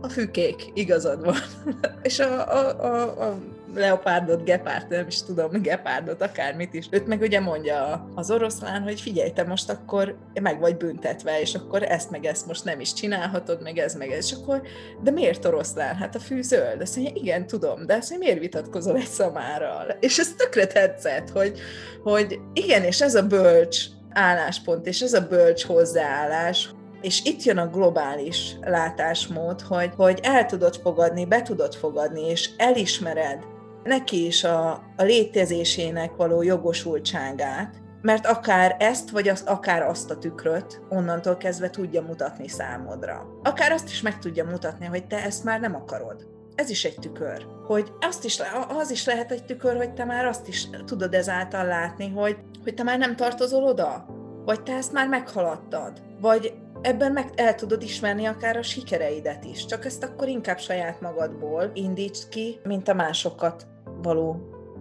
[0.00, 1.36] a fűkék, igazad van.
[2.02, 3.38] és a, a, a, a
[3.74, 6.86] leopárdot, gepárt, nem is tudom, gepárdot, akármit is.
[6.90, 11.54] Őt meg ugye mondja az oroszlán, hogy figyelj, te most akkor meg vagy büntetve, és
[11.54, 14.62] akkor ezt meg ezt most nem is csinálhatod, meg ez meg ez, és akkor,
[15.02, 15.96] de miért oroszlán?
[15.96, 16.80] Hát a fű zöld.
[16.80, 19.96] Azt mondja, igen, tudom, de azt mondja, miért vitatkozol egy szamárral?
[20.00, 21.58] És ez tökre tetszett, hogy,
[22.02, 27.58] hogy igen, és ez a bölcs álláspont, és ez a bölcs hozzáállás, és itt jön
[27.58, 33.44] a globális látásmód, hogy, hogy el tudod fogadni, be tudod fogadni, és elismered
[33.84, 40.18] neki is a, a létezésének való jogosultságát, mert akár ezt, vagy az, akár azt a
[40.18, 43.40] tükröt onnantól kezdve tudja mutatni számodra.
[43.42, 46.26] Akár azt is meg tudja mutatni, hogy te ezt már nem akarod.
[46.54, 47.46] Ez is egy tükör.
[47.66, 51.64] Hogy azt is, az is lehet egy tükör, hogy te már azt is tudod ezáltal
[51.64, 54.06] látni, hogy, hogy te már nem tartozol oda,
[54.44, 59.66] vagy te ezt már meghaladtad, vagy ebben meg el tudod ismerni akár a sikereidet is,
[59.66, 63.66] csak ezt akkor inkább saját magadból indítsd ki, mint a másokat
[64.02, 64.36] való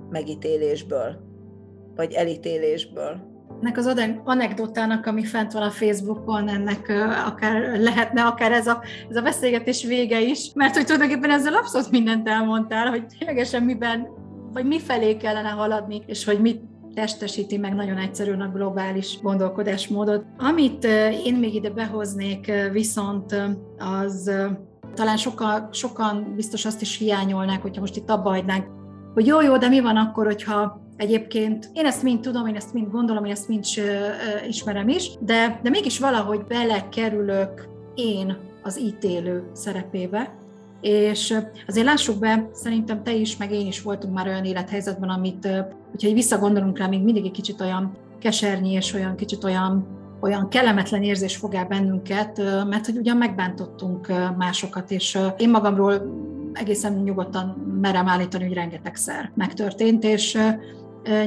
[0.10, 1.16] megítélésből,
[1.96, 3.36] vagy elítélésből.
[3.62, 6.90] Ennek az anekdotának, ami fent van a Facebookon, ennek
[7.26, 11.92] akár lehetne akár ez a, ez a beszélgetés vége is, mert hogy tulajdonképpen ezzel abszolút
[11.92, 14.08] mindent elmondtál, hogy ténylegesen miben,
[14.54, 16.62] vagy mi felé kellene haladni, és hogy mit
[16.98, 20.26] testesíti meg nagyon egyszerűen a globális gondolkodásmódot.
[20.38, 20.84] Amit
[21.26, 23.36] én még ide behoznék viszont
[23.78, 24.32] az
[24.94, 28.66] talán sokan, sokan biztos azt is hiányolnák, hogyha most itt abba hagynánk,
[29.14, 32.74] hogy jó, jó, de mi van akkor, hogyha Egyébként én ezt mind tudom, én ezt
[32.74, 33.66] mind gondolom, én ezt mind
[34.48, 40.36] ismerem is, de, de mégis valahogy belekerülök én az ítélő szerepébe,
[40.82, 41.38] és
[41.68, 45.48] azért lássuk be, szerintem te is, meg én is voltunk már olyan élethelyzetben, amit,
[45.92, 51.04] hogyha visszagondolunk rá, még mindig egy kicsit olyan kesernyű és olyan kicsit olyan olyan kellemetlen
[51.04, 56.02] érzés fog el bennünket, mert hogy ugyan megbántottunk másokat, és én magamról
[56.54, 57.46] egészen nyugodtan
[57.82, 60.38] merem állítani, hogy rengetegszer megtörtént, és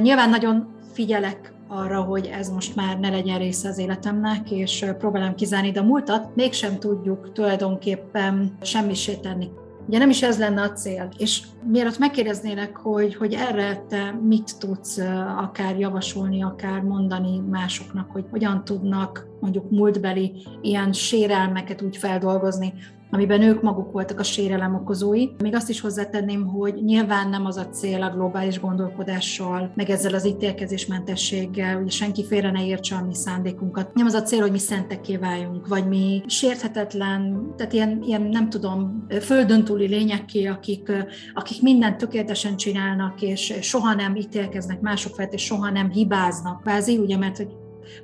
[0.01, 5.35] nyilván nagyon figyelek arra, hogy ez most már ne legyen része az életemnek, és próbálom
[5.35, 9.49] kizárni, de a múltat mégsem tudjuk tulajdonképpen semmisé tenni.
[9.87, 11.09] Ugye nem is ez lenne a cél.
[11.17, 14.97] És mielőtt megkérdeznélek, hogy, hogy erre te mit tudsz
[15.37, 22.73] akár javasolni, akár mondani másoknak, hogy hogyan tudnak mondjuk múltbeli ilyen sérelmeket úgy feldolgozni,
[23.11, 25.27] amiben ők maguk voltak a sérelem okozói.
[25.43, 30.13] Még azt is hozzátenném, hogy nyilván nem az a cél a globális gondolkodással, meg ezzel
[30.13, 33.93] az ítélkezésmentességgel, hogy senki félre ne értse a mi szándékunkat.
[33.93, 38.49] Nem az a cél, hogy mi szentekké váljunk, vagy mi sérthetetlen, tehát ilyen, ilyen nem
[38.49, 40.91] tudom, földön túli lényekké, akik,
[41.33, 46.61] akik mindent tökéletesen csinálnak, és soha nem ítélkeznek mások felett, és soha nem hibáznak.
[46.61, 47.49] Kvázi, ugye, mert hogy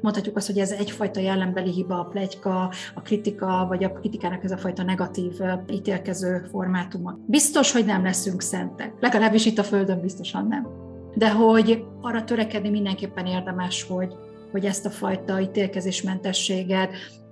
[0.02, 4.52] mondhatjuk azt, hogy ez egyfajta jellembeli hiba, a plegyka, a kritika, vagy a kritikának ez
[4.52, 5.34] a fajta negatív
[5.72, 7.18] ítélkező formátuma.
[7.26, 8.94] Biztos, hogy nem leszünk szentek.
[9.00, 10.68] Legalábbis itt a Földön biztosan nem.
[11.16, 14.14] De hogy arra törekedni mindenképpen érdemes, hogy,
[14.52, 16.90] hogy ezt a fajta ítélkezésmentességet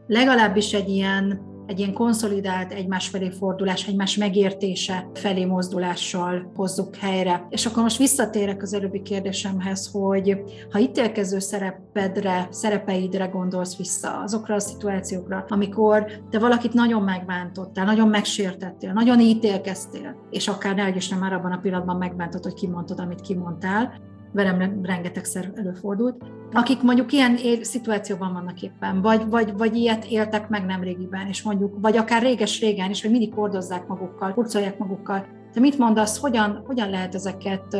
[0.07, 7.47] legalábbis egy ilyen egy ilyen konszolidált egymás felé fordulás, egymás megértése felé mozdulással hozzuk helyre.
[7.49, 14.55] És akkor most visszatérek az előbbi kérdésemhez, hogy ha ítélkező szerepedre, szerepeidre gondolsz vissza, azokra
[14.55, 21.09] a szituációkra, amikor te valakit nagyon megbántottál, nagyon megsértettél, nagyon ítélkeztél, és akár ne is
[21.09, 27.11] nem már abban a pillanatban megbántott, hogy kimondtad, amit kimondtál, velem rengetegszer előfordult, akik mondjuk
[27.11, 31.97] ilyen szituációban vannak éppen, vagy, vagy, vagy ilyet éltek meg nem régiben, és mondjuk, vagy
[31.97, 35.25] akár réges-régen is, hogy mindig hordozzák magukkal, kurcolják magukkal.
[35.53, 37.77] Te mit mondasz, hogyan, hogyan lehet ezeket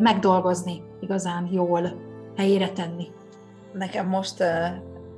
[0.00, 1.96] megdolgozni igazán jól,
[2.36, 3.06] helyére tenni?
[3.72, 4.44] Nekem most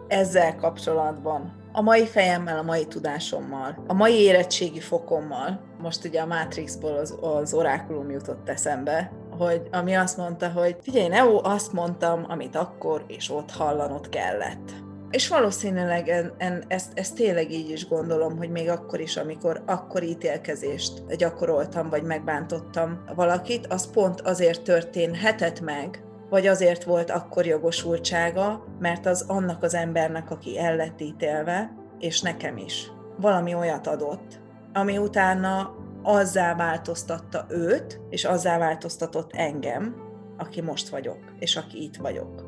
[0.08, 6.26] ezzel kapcsolatban a mai fejemmel, a mai tudásommal, a mai érettségi fokommal, most ugye a
[6.26, 12.24] Matrixból az, az orákulum jutott eszembe, hogy ami azt mondta, hogy figyelj, Neo, azt mondtam,
[12.28, 14.72] amit akkor és ott hallanod kellett.
[15.10, 19.62] És valószínűleg en, en, ezt, ezt tényleg így is gondolom, hogy még akkor is, amikor
[19.66, 27.46] akkor ítélkezést gyakoroltam, vagy megbántottam valakit, az pont azért történhetett meg, vagy azért volt akkor
[27.46, 33.86] jogosultsága, mert az annak az embernek, aki el lett ítélve, és nekem is valami olyat
[33.86, 34.40] adott,
[34.72, 35.74] ami utána
[36.08, 39.94] azzá változtatta őt, és azzá változtatott engem,
[40.36, 42.46] aki most vagyok, és aki itt vagyok.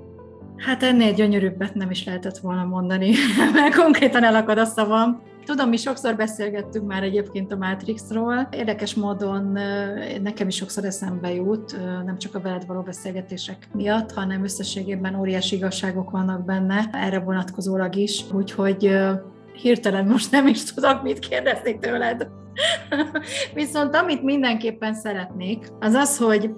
[0.56, 3.14] Hát ennél gyönyörűbbet nem is lehetett volna mondani,
[3.54, 5.22] mert konkrétan elakad a szavam.
[5.44, 8.48] Tudom, mi sokszor beszélgettünk már egyébként a Matrixról.
[8.50, 9.58] Érdekes módon
[10.22, 15.56] nekem is sokszor eszembe jut, nem csak a veled való beszélgetések miatt, hanem összességében óriási
[15.56, 18.24] igazságok vannak benne, erre vonatkozólag is.
[18.32, 18.98] Úgyhogy
[19.52, 22.28] hirtelen most nem is tudok mit kérdezni tőled.
[23.54, 26.50] Viszont amit mindenképpen szeretnék, az az, hogy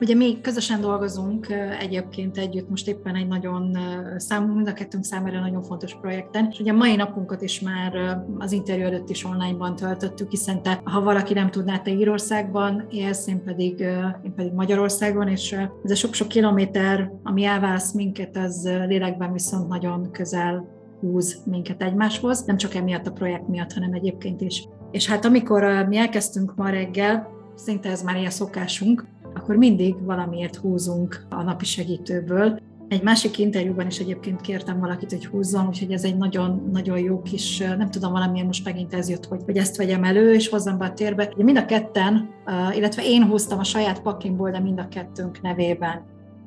[0.00, 1.46] Ugye mi közösen dolgozunk
[1.80, 3.78] egyébként együtt, most éppen egy nagyon
[4.16, 8.18] szám, mind a kettőnk számára nagyon fontos projekten, és ugye a mai napunkat is már
[8.38, 13.26] az interjú előtt is onlineban töltöttük, hiszen te, ha valaki nem tudná, te Írországban élsz,
[13.26, 13.78] én pedig,
[14.24, 15.52] én pedig Magyarországon, és
[15.84, 20.68] ez a sok-sok kilométer, ami elválasz minket, az lélekben viszont nagyon közel
[21.00, 24.68] húz minket egymáshoz, nem csak emiatt a projekt miatt, hanem egyébként is.
[24.94, 30.56] És hát amikor mi elkezdtünk ma reggel, szinte ez már ilyen szokásunk, akkor mindig valamiért
[30.56, 32.60] húzunk a napi segítőből.
[32.88, 37.22] Egy másik interjúban is egyébként kértem valakit, hogy húzzon, úgyhogy ez egy nagyon, nagyon jó
[37.22, 40.78] kis, nem tudom, valamilyen most megint ez jött, hogy, hogy ezt vegyem elő, és hozzam
[40.78, 41.30] be a térbe.
[41.34, 42.28] Ugye mind a ketten,
[42.74, 46.02] illetve én húztam a saját paklimból, de mind a kettőnk nevében.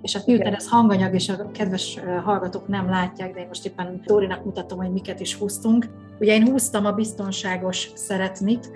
[0.07, 4.01] És hát miután ez hanganyag, és a kedves hallgatók nem látják, de én most éppen
[4.05, 5.85] Dórinak mutatom, hogy miket is húztunk.
[6.19, 8.71] Ugye én húztam a biztonságos szeretnit,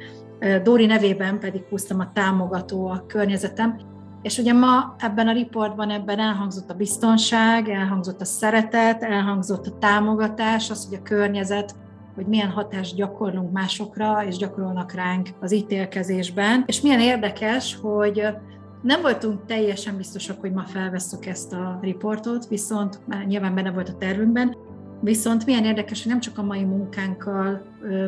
[0.64, 3.80] Dóri nevében pedig húztam a támogató a környezetem,
[4.22, 9.78] és ugye ma ebben a riportban ebben elhangzott a biztonság, elhangzott a szeretet, elhangzott a
[9.80, 11.76] támogatás, az, hogy a környezet,
[12.16, 16.64] hogy milyen hatást gyakorlunk másokra, és gyakorolnak ránk az ítélkezésben.
[16.66, 18.28] És milyen érdekes, hogy
[18.82, 23.90] nem voltunk teljesen biztosak, hogy ma felvesszük ezt a riportot, viszont már nyilván benne volt
[23.90, 24.56] a tervünkben,
[25.02, 27.62] viszont milyen érdekes, hogy nem csak a mai munkánkkal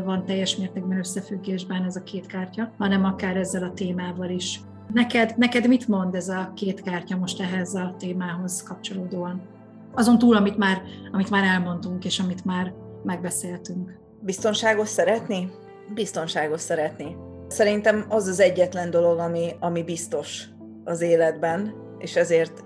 [0.06, 4.62] van teljes mértékben összefüggésben ez a két kártya, hanem akár ezzel a témával is.
[4.94, 9.42] Neked, neked mit mond ez a két kártya most ehhez a témához kapcsolódóan?
[9.94, 14.00] Azon túl, amit már, amit már elmondtunk, és amit már megbeszéltünk.
[14.20, 15.52] Biztonságos szeretni?
[15.94, 17.16] Biztonságos szeretni.
[17.48, 20.46] Szerintem az az egyetlen dolog, ami, ami biztos
[20.84, 22.64] az életben, és ezért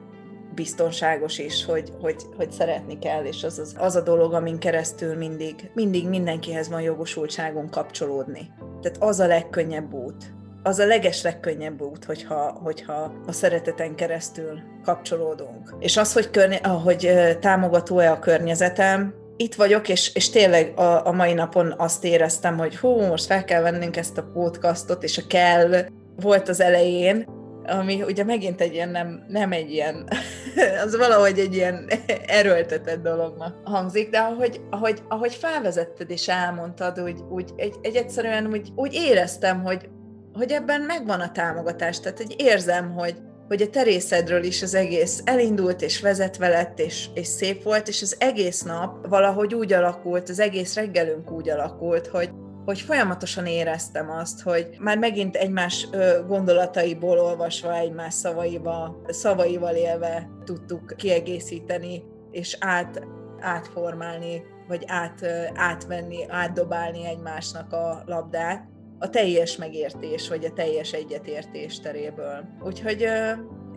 [0.56, 5.16] biztonságos is, hogy, hogy, hogy szeretni kell, és az, az, az a dolog, amin keresztül
[5.16, 8.52] mindig, mindig mindenkihez van jogosultságunk kapcsolódni.
[8.82, 14.60] Tehát az a legkönnyebb út az a leges legkönnyebb út, hogyha, hogyha a szereteten keresztül
[14.84, 15.76] kapcsolódunk.
[15.80, 21.12] És az, hogy, környe, hogy támogató-e a környezetem, itt vagyok, és, és tényleg a, a
[21.12, 25.28] mai napon azt éreztem, hogy hú, most fel kell vennünk ezt a podcastot, és a
[25.28, 27.26] kell volt az elején,
[27.68, 30.08] ami ugye megint egy ilyen, nem, nem egy ilyen,
[30.86, 31.90] az valahogy egy ilyen
[32.40, 38.48] erőltetett dolognak hangzik, de ahogy, ahogy, ahogy felvezetted és elmondtad, úgy, úgy egy, egy egyszerűen
[38.48, 39.90] úgy, úgy éreztem, hogy,
[40.34, 43.16] hogy ebben megvan a támogatás, tehát hogy érzem, hogy,
[43.48, 48.02] hogy a terészedről is az egész elindult, és vezetve lett, és, és szép volt, és
[48.02, 52.30] az egész nap valahogy úgy alakult, az egész reggelünk úgy alakult, hogy,
[52.68, 55.88] hogy folyamatosan éreztem azt, hogy már megint egymás
[56.28, 63.08] gondolataiból olvasva, egymás szavaival, szavaival élve tudtuk kiegészíteni, és át,
[63.40, 68.68] átformálni, vagy át, átvenni, átdobálni egymásnak a labdát
[69.00, 72.48] a teljes megértés, vagy a teljes egyetértés teréből.
[72.64, 73.08] Úgyhogy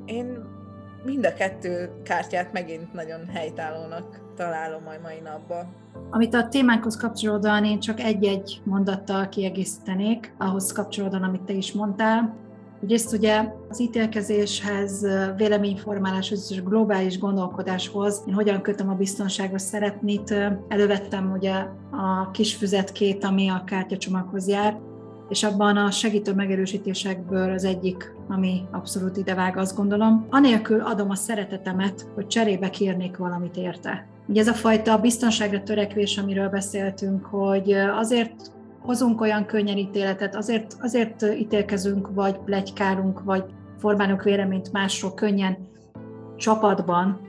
[0.05, 0.45] én
[1.05, 5.75] mind a kettő kártyát megint nagyon helytállónak találom majd mai napban.
[6.11, 12.37] Amit a témánkhoz kapcsolódóan én csak egy-egy mondattal kiegészítenék, ahhoz kapcsolódóan, amit te is mondtál.
[12.89, 20.35] ezt ugye az ítélkezéshez, véleményformáláshoz és globális gondolkodáshoz én hogyan kötöm a biztonságos szeretnit,
[20.69, 21.55] elővettem ugye
[21.91, 24.79] a kis füzetkét, ami a kártyacsomaghoz jár,
[25.31, 31.15] és abban a segítő megerősítésekből az egyik, ami abszolút idevág, azt gondolom, anélkül adom a
[31.15, 34.07] szeretetemet, hogy cserébe kérnék valamit érte.
[34.27, 40.77] Ugye ez a fajta biztonságra törekvés, amiről beszéltünk, hogy azért hozunk olyan könnyen ítéletet, azért,
[40.81, 43.45] azért ítélkezünk, vagy plegykálunk, vagy
[43.79, 45.69] formálunk véleményt másról könnyen
[46.37, 47.21] csapatban,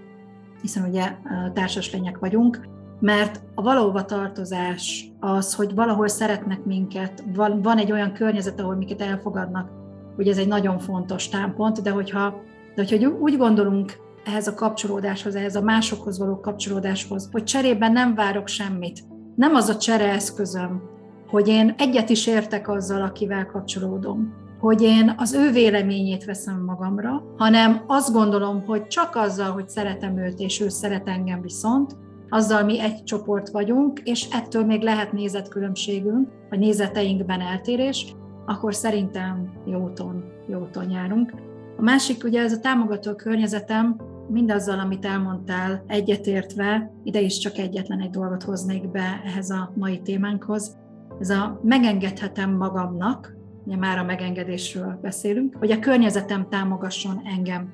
[0.61, 1.15] hiszen ugye
[1.53, 2.67] társas lények vagyunk,
[3.01, 8.75] mert a valóba tartozás az, hogy valahol szeretnek minket, van, van egy olyan környezet, ahol
[8.75, 9.69] minket elfogadnak,
[10.15, 12.41] hogy ez egy nagyon fontos támpont, de hogyha,
[12.75, 18.15] de hogyha úgy gondolunk ehhez a kapcsolódáshoz, ehhez a másokhoz való kapcsolódáshoz, hogy cserében nem
[18.15, 18.99] várok semmit.
[19.35, 20.81] Nem az a csereeszközöm,
[21.27, 27.23] hogy én egyet is értek azzal, akivel kapcsolódom, hogy én az ő véleményét veszem magamra,
[27.37, 31.95] hanem azt gondolom, hogy csak azzal, hogy szeretem őt, és ő szeret engem viszont,
[32.33, 38.15] azzal mi egy csoport vagyunk, és ettől még lehet nézetkülönbségünk, vagy nézeteinkben eltérés,
[38.45, 41.33] akkor szerintem jó úton, jó úton járunk.
[41.77, 43.95] A másik ugye ez a támogató környezetem,
[44.29, 50.01] mindazzal, amit elmondtál, egyetértve, ide is csak egyetlen egy dolgot hoznék be ehhez a mai
[50.01, 50.77] témánkhoz.
[51.19, 57.69] Ez a megengedhetem magamnak, ugye már a megengedésről beszélünk, hogy a környezetem támogasson engem.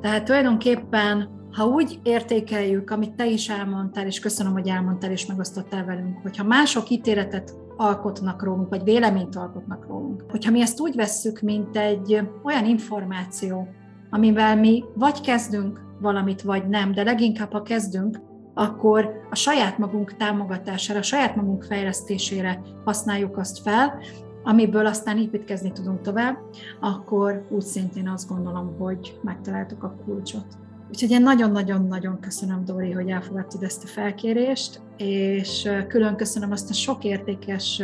[0.00, 5.84] Tehát tulajdonképpen, ha úgy értékeljük, amit te is elmondtál, és köszönöm, hogy elmondtál és megosztottál
[5.84, 10.24] velünk, hogyha mások ítéletet alkotnak rólunk, vagy véleményt alkotnak rólunk.
[10.30, 13.68] Hogyha mi ezt úgy vesszük, mint egy olyan információ,
[14.10, 18.20] amivel mi vagy kezdünk valamit, vagy nem, de leginkább, ha kezdünk,
[18.54, 23.98] akkor a saját magunk támogatására, a saját magunk fejlesztésére használjuk azt fel,
[24.44, 26.38] amiből aztán építkezni tudunk tovább,
[26.80, 30.46] akkor úgy szintén azt gondolom, hogy megtaláltuk a kulcsot.
[30.92, 36.72] Úgyhogy én nagyon-nagyon-nagyon köszönöm, Dori, hogy elfogadtad ezt a felkérést, és külön köszönöm azt a
[36.72, 37.82] sok értékes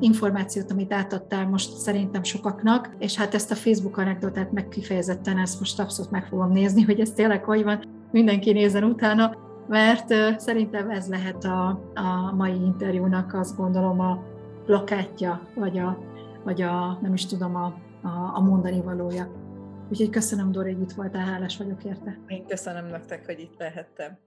[0.00, 5.58] információt, amit átadtál most szerintem sokaknak, és hát ezt a Facebook anekdotát meg kifejezetten ezt
[5.58, 7.82] most abszolút meg fogom nézni, hogy ez tényleg hogy van,
[8.12, 9.36] mindenki nézen utána,
[9.68, 14.22] mert szerintem ez lehet a, a mai interjúnak azt gondolom a
[14.64, 15.98] plakátja, vagy a,
[16.44, 17.64] vagy a nem is tudom, a,
[18.02, 19.45] a, a mondani valója.
[19.88, 22.18] Úgyhogy köszönöm, Dori, hogy itt voltál, hálás vagyok érte.
[22.26, 24.18] Én köszönöm nektek, hogy itt lehettem.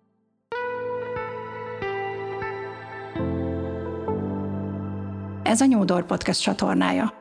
[5.43, 7.13] Ez a Nyúdor Podcast csatornája.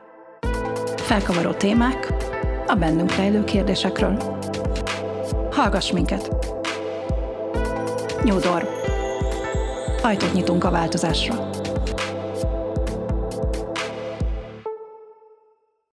[0.95, 2.13] Felkavaró témák
[2.67, 4.17] a bennünk rejlő kérdésekről.
[5.51, 6.35] Hallgass minket!
[8.23, 8.69] Nyúdor.
[10.01, 11.48] Ajtót nyitunk a változásra.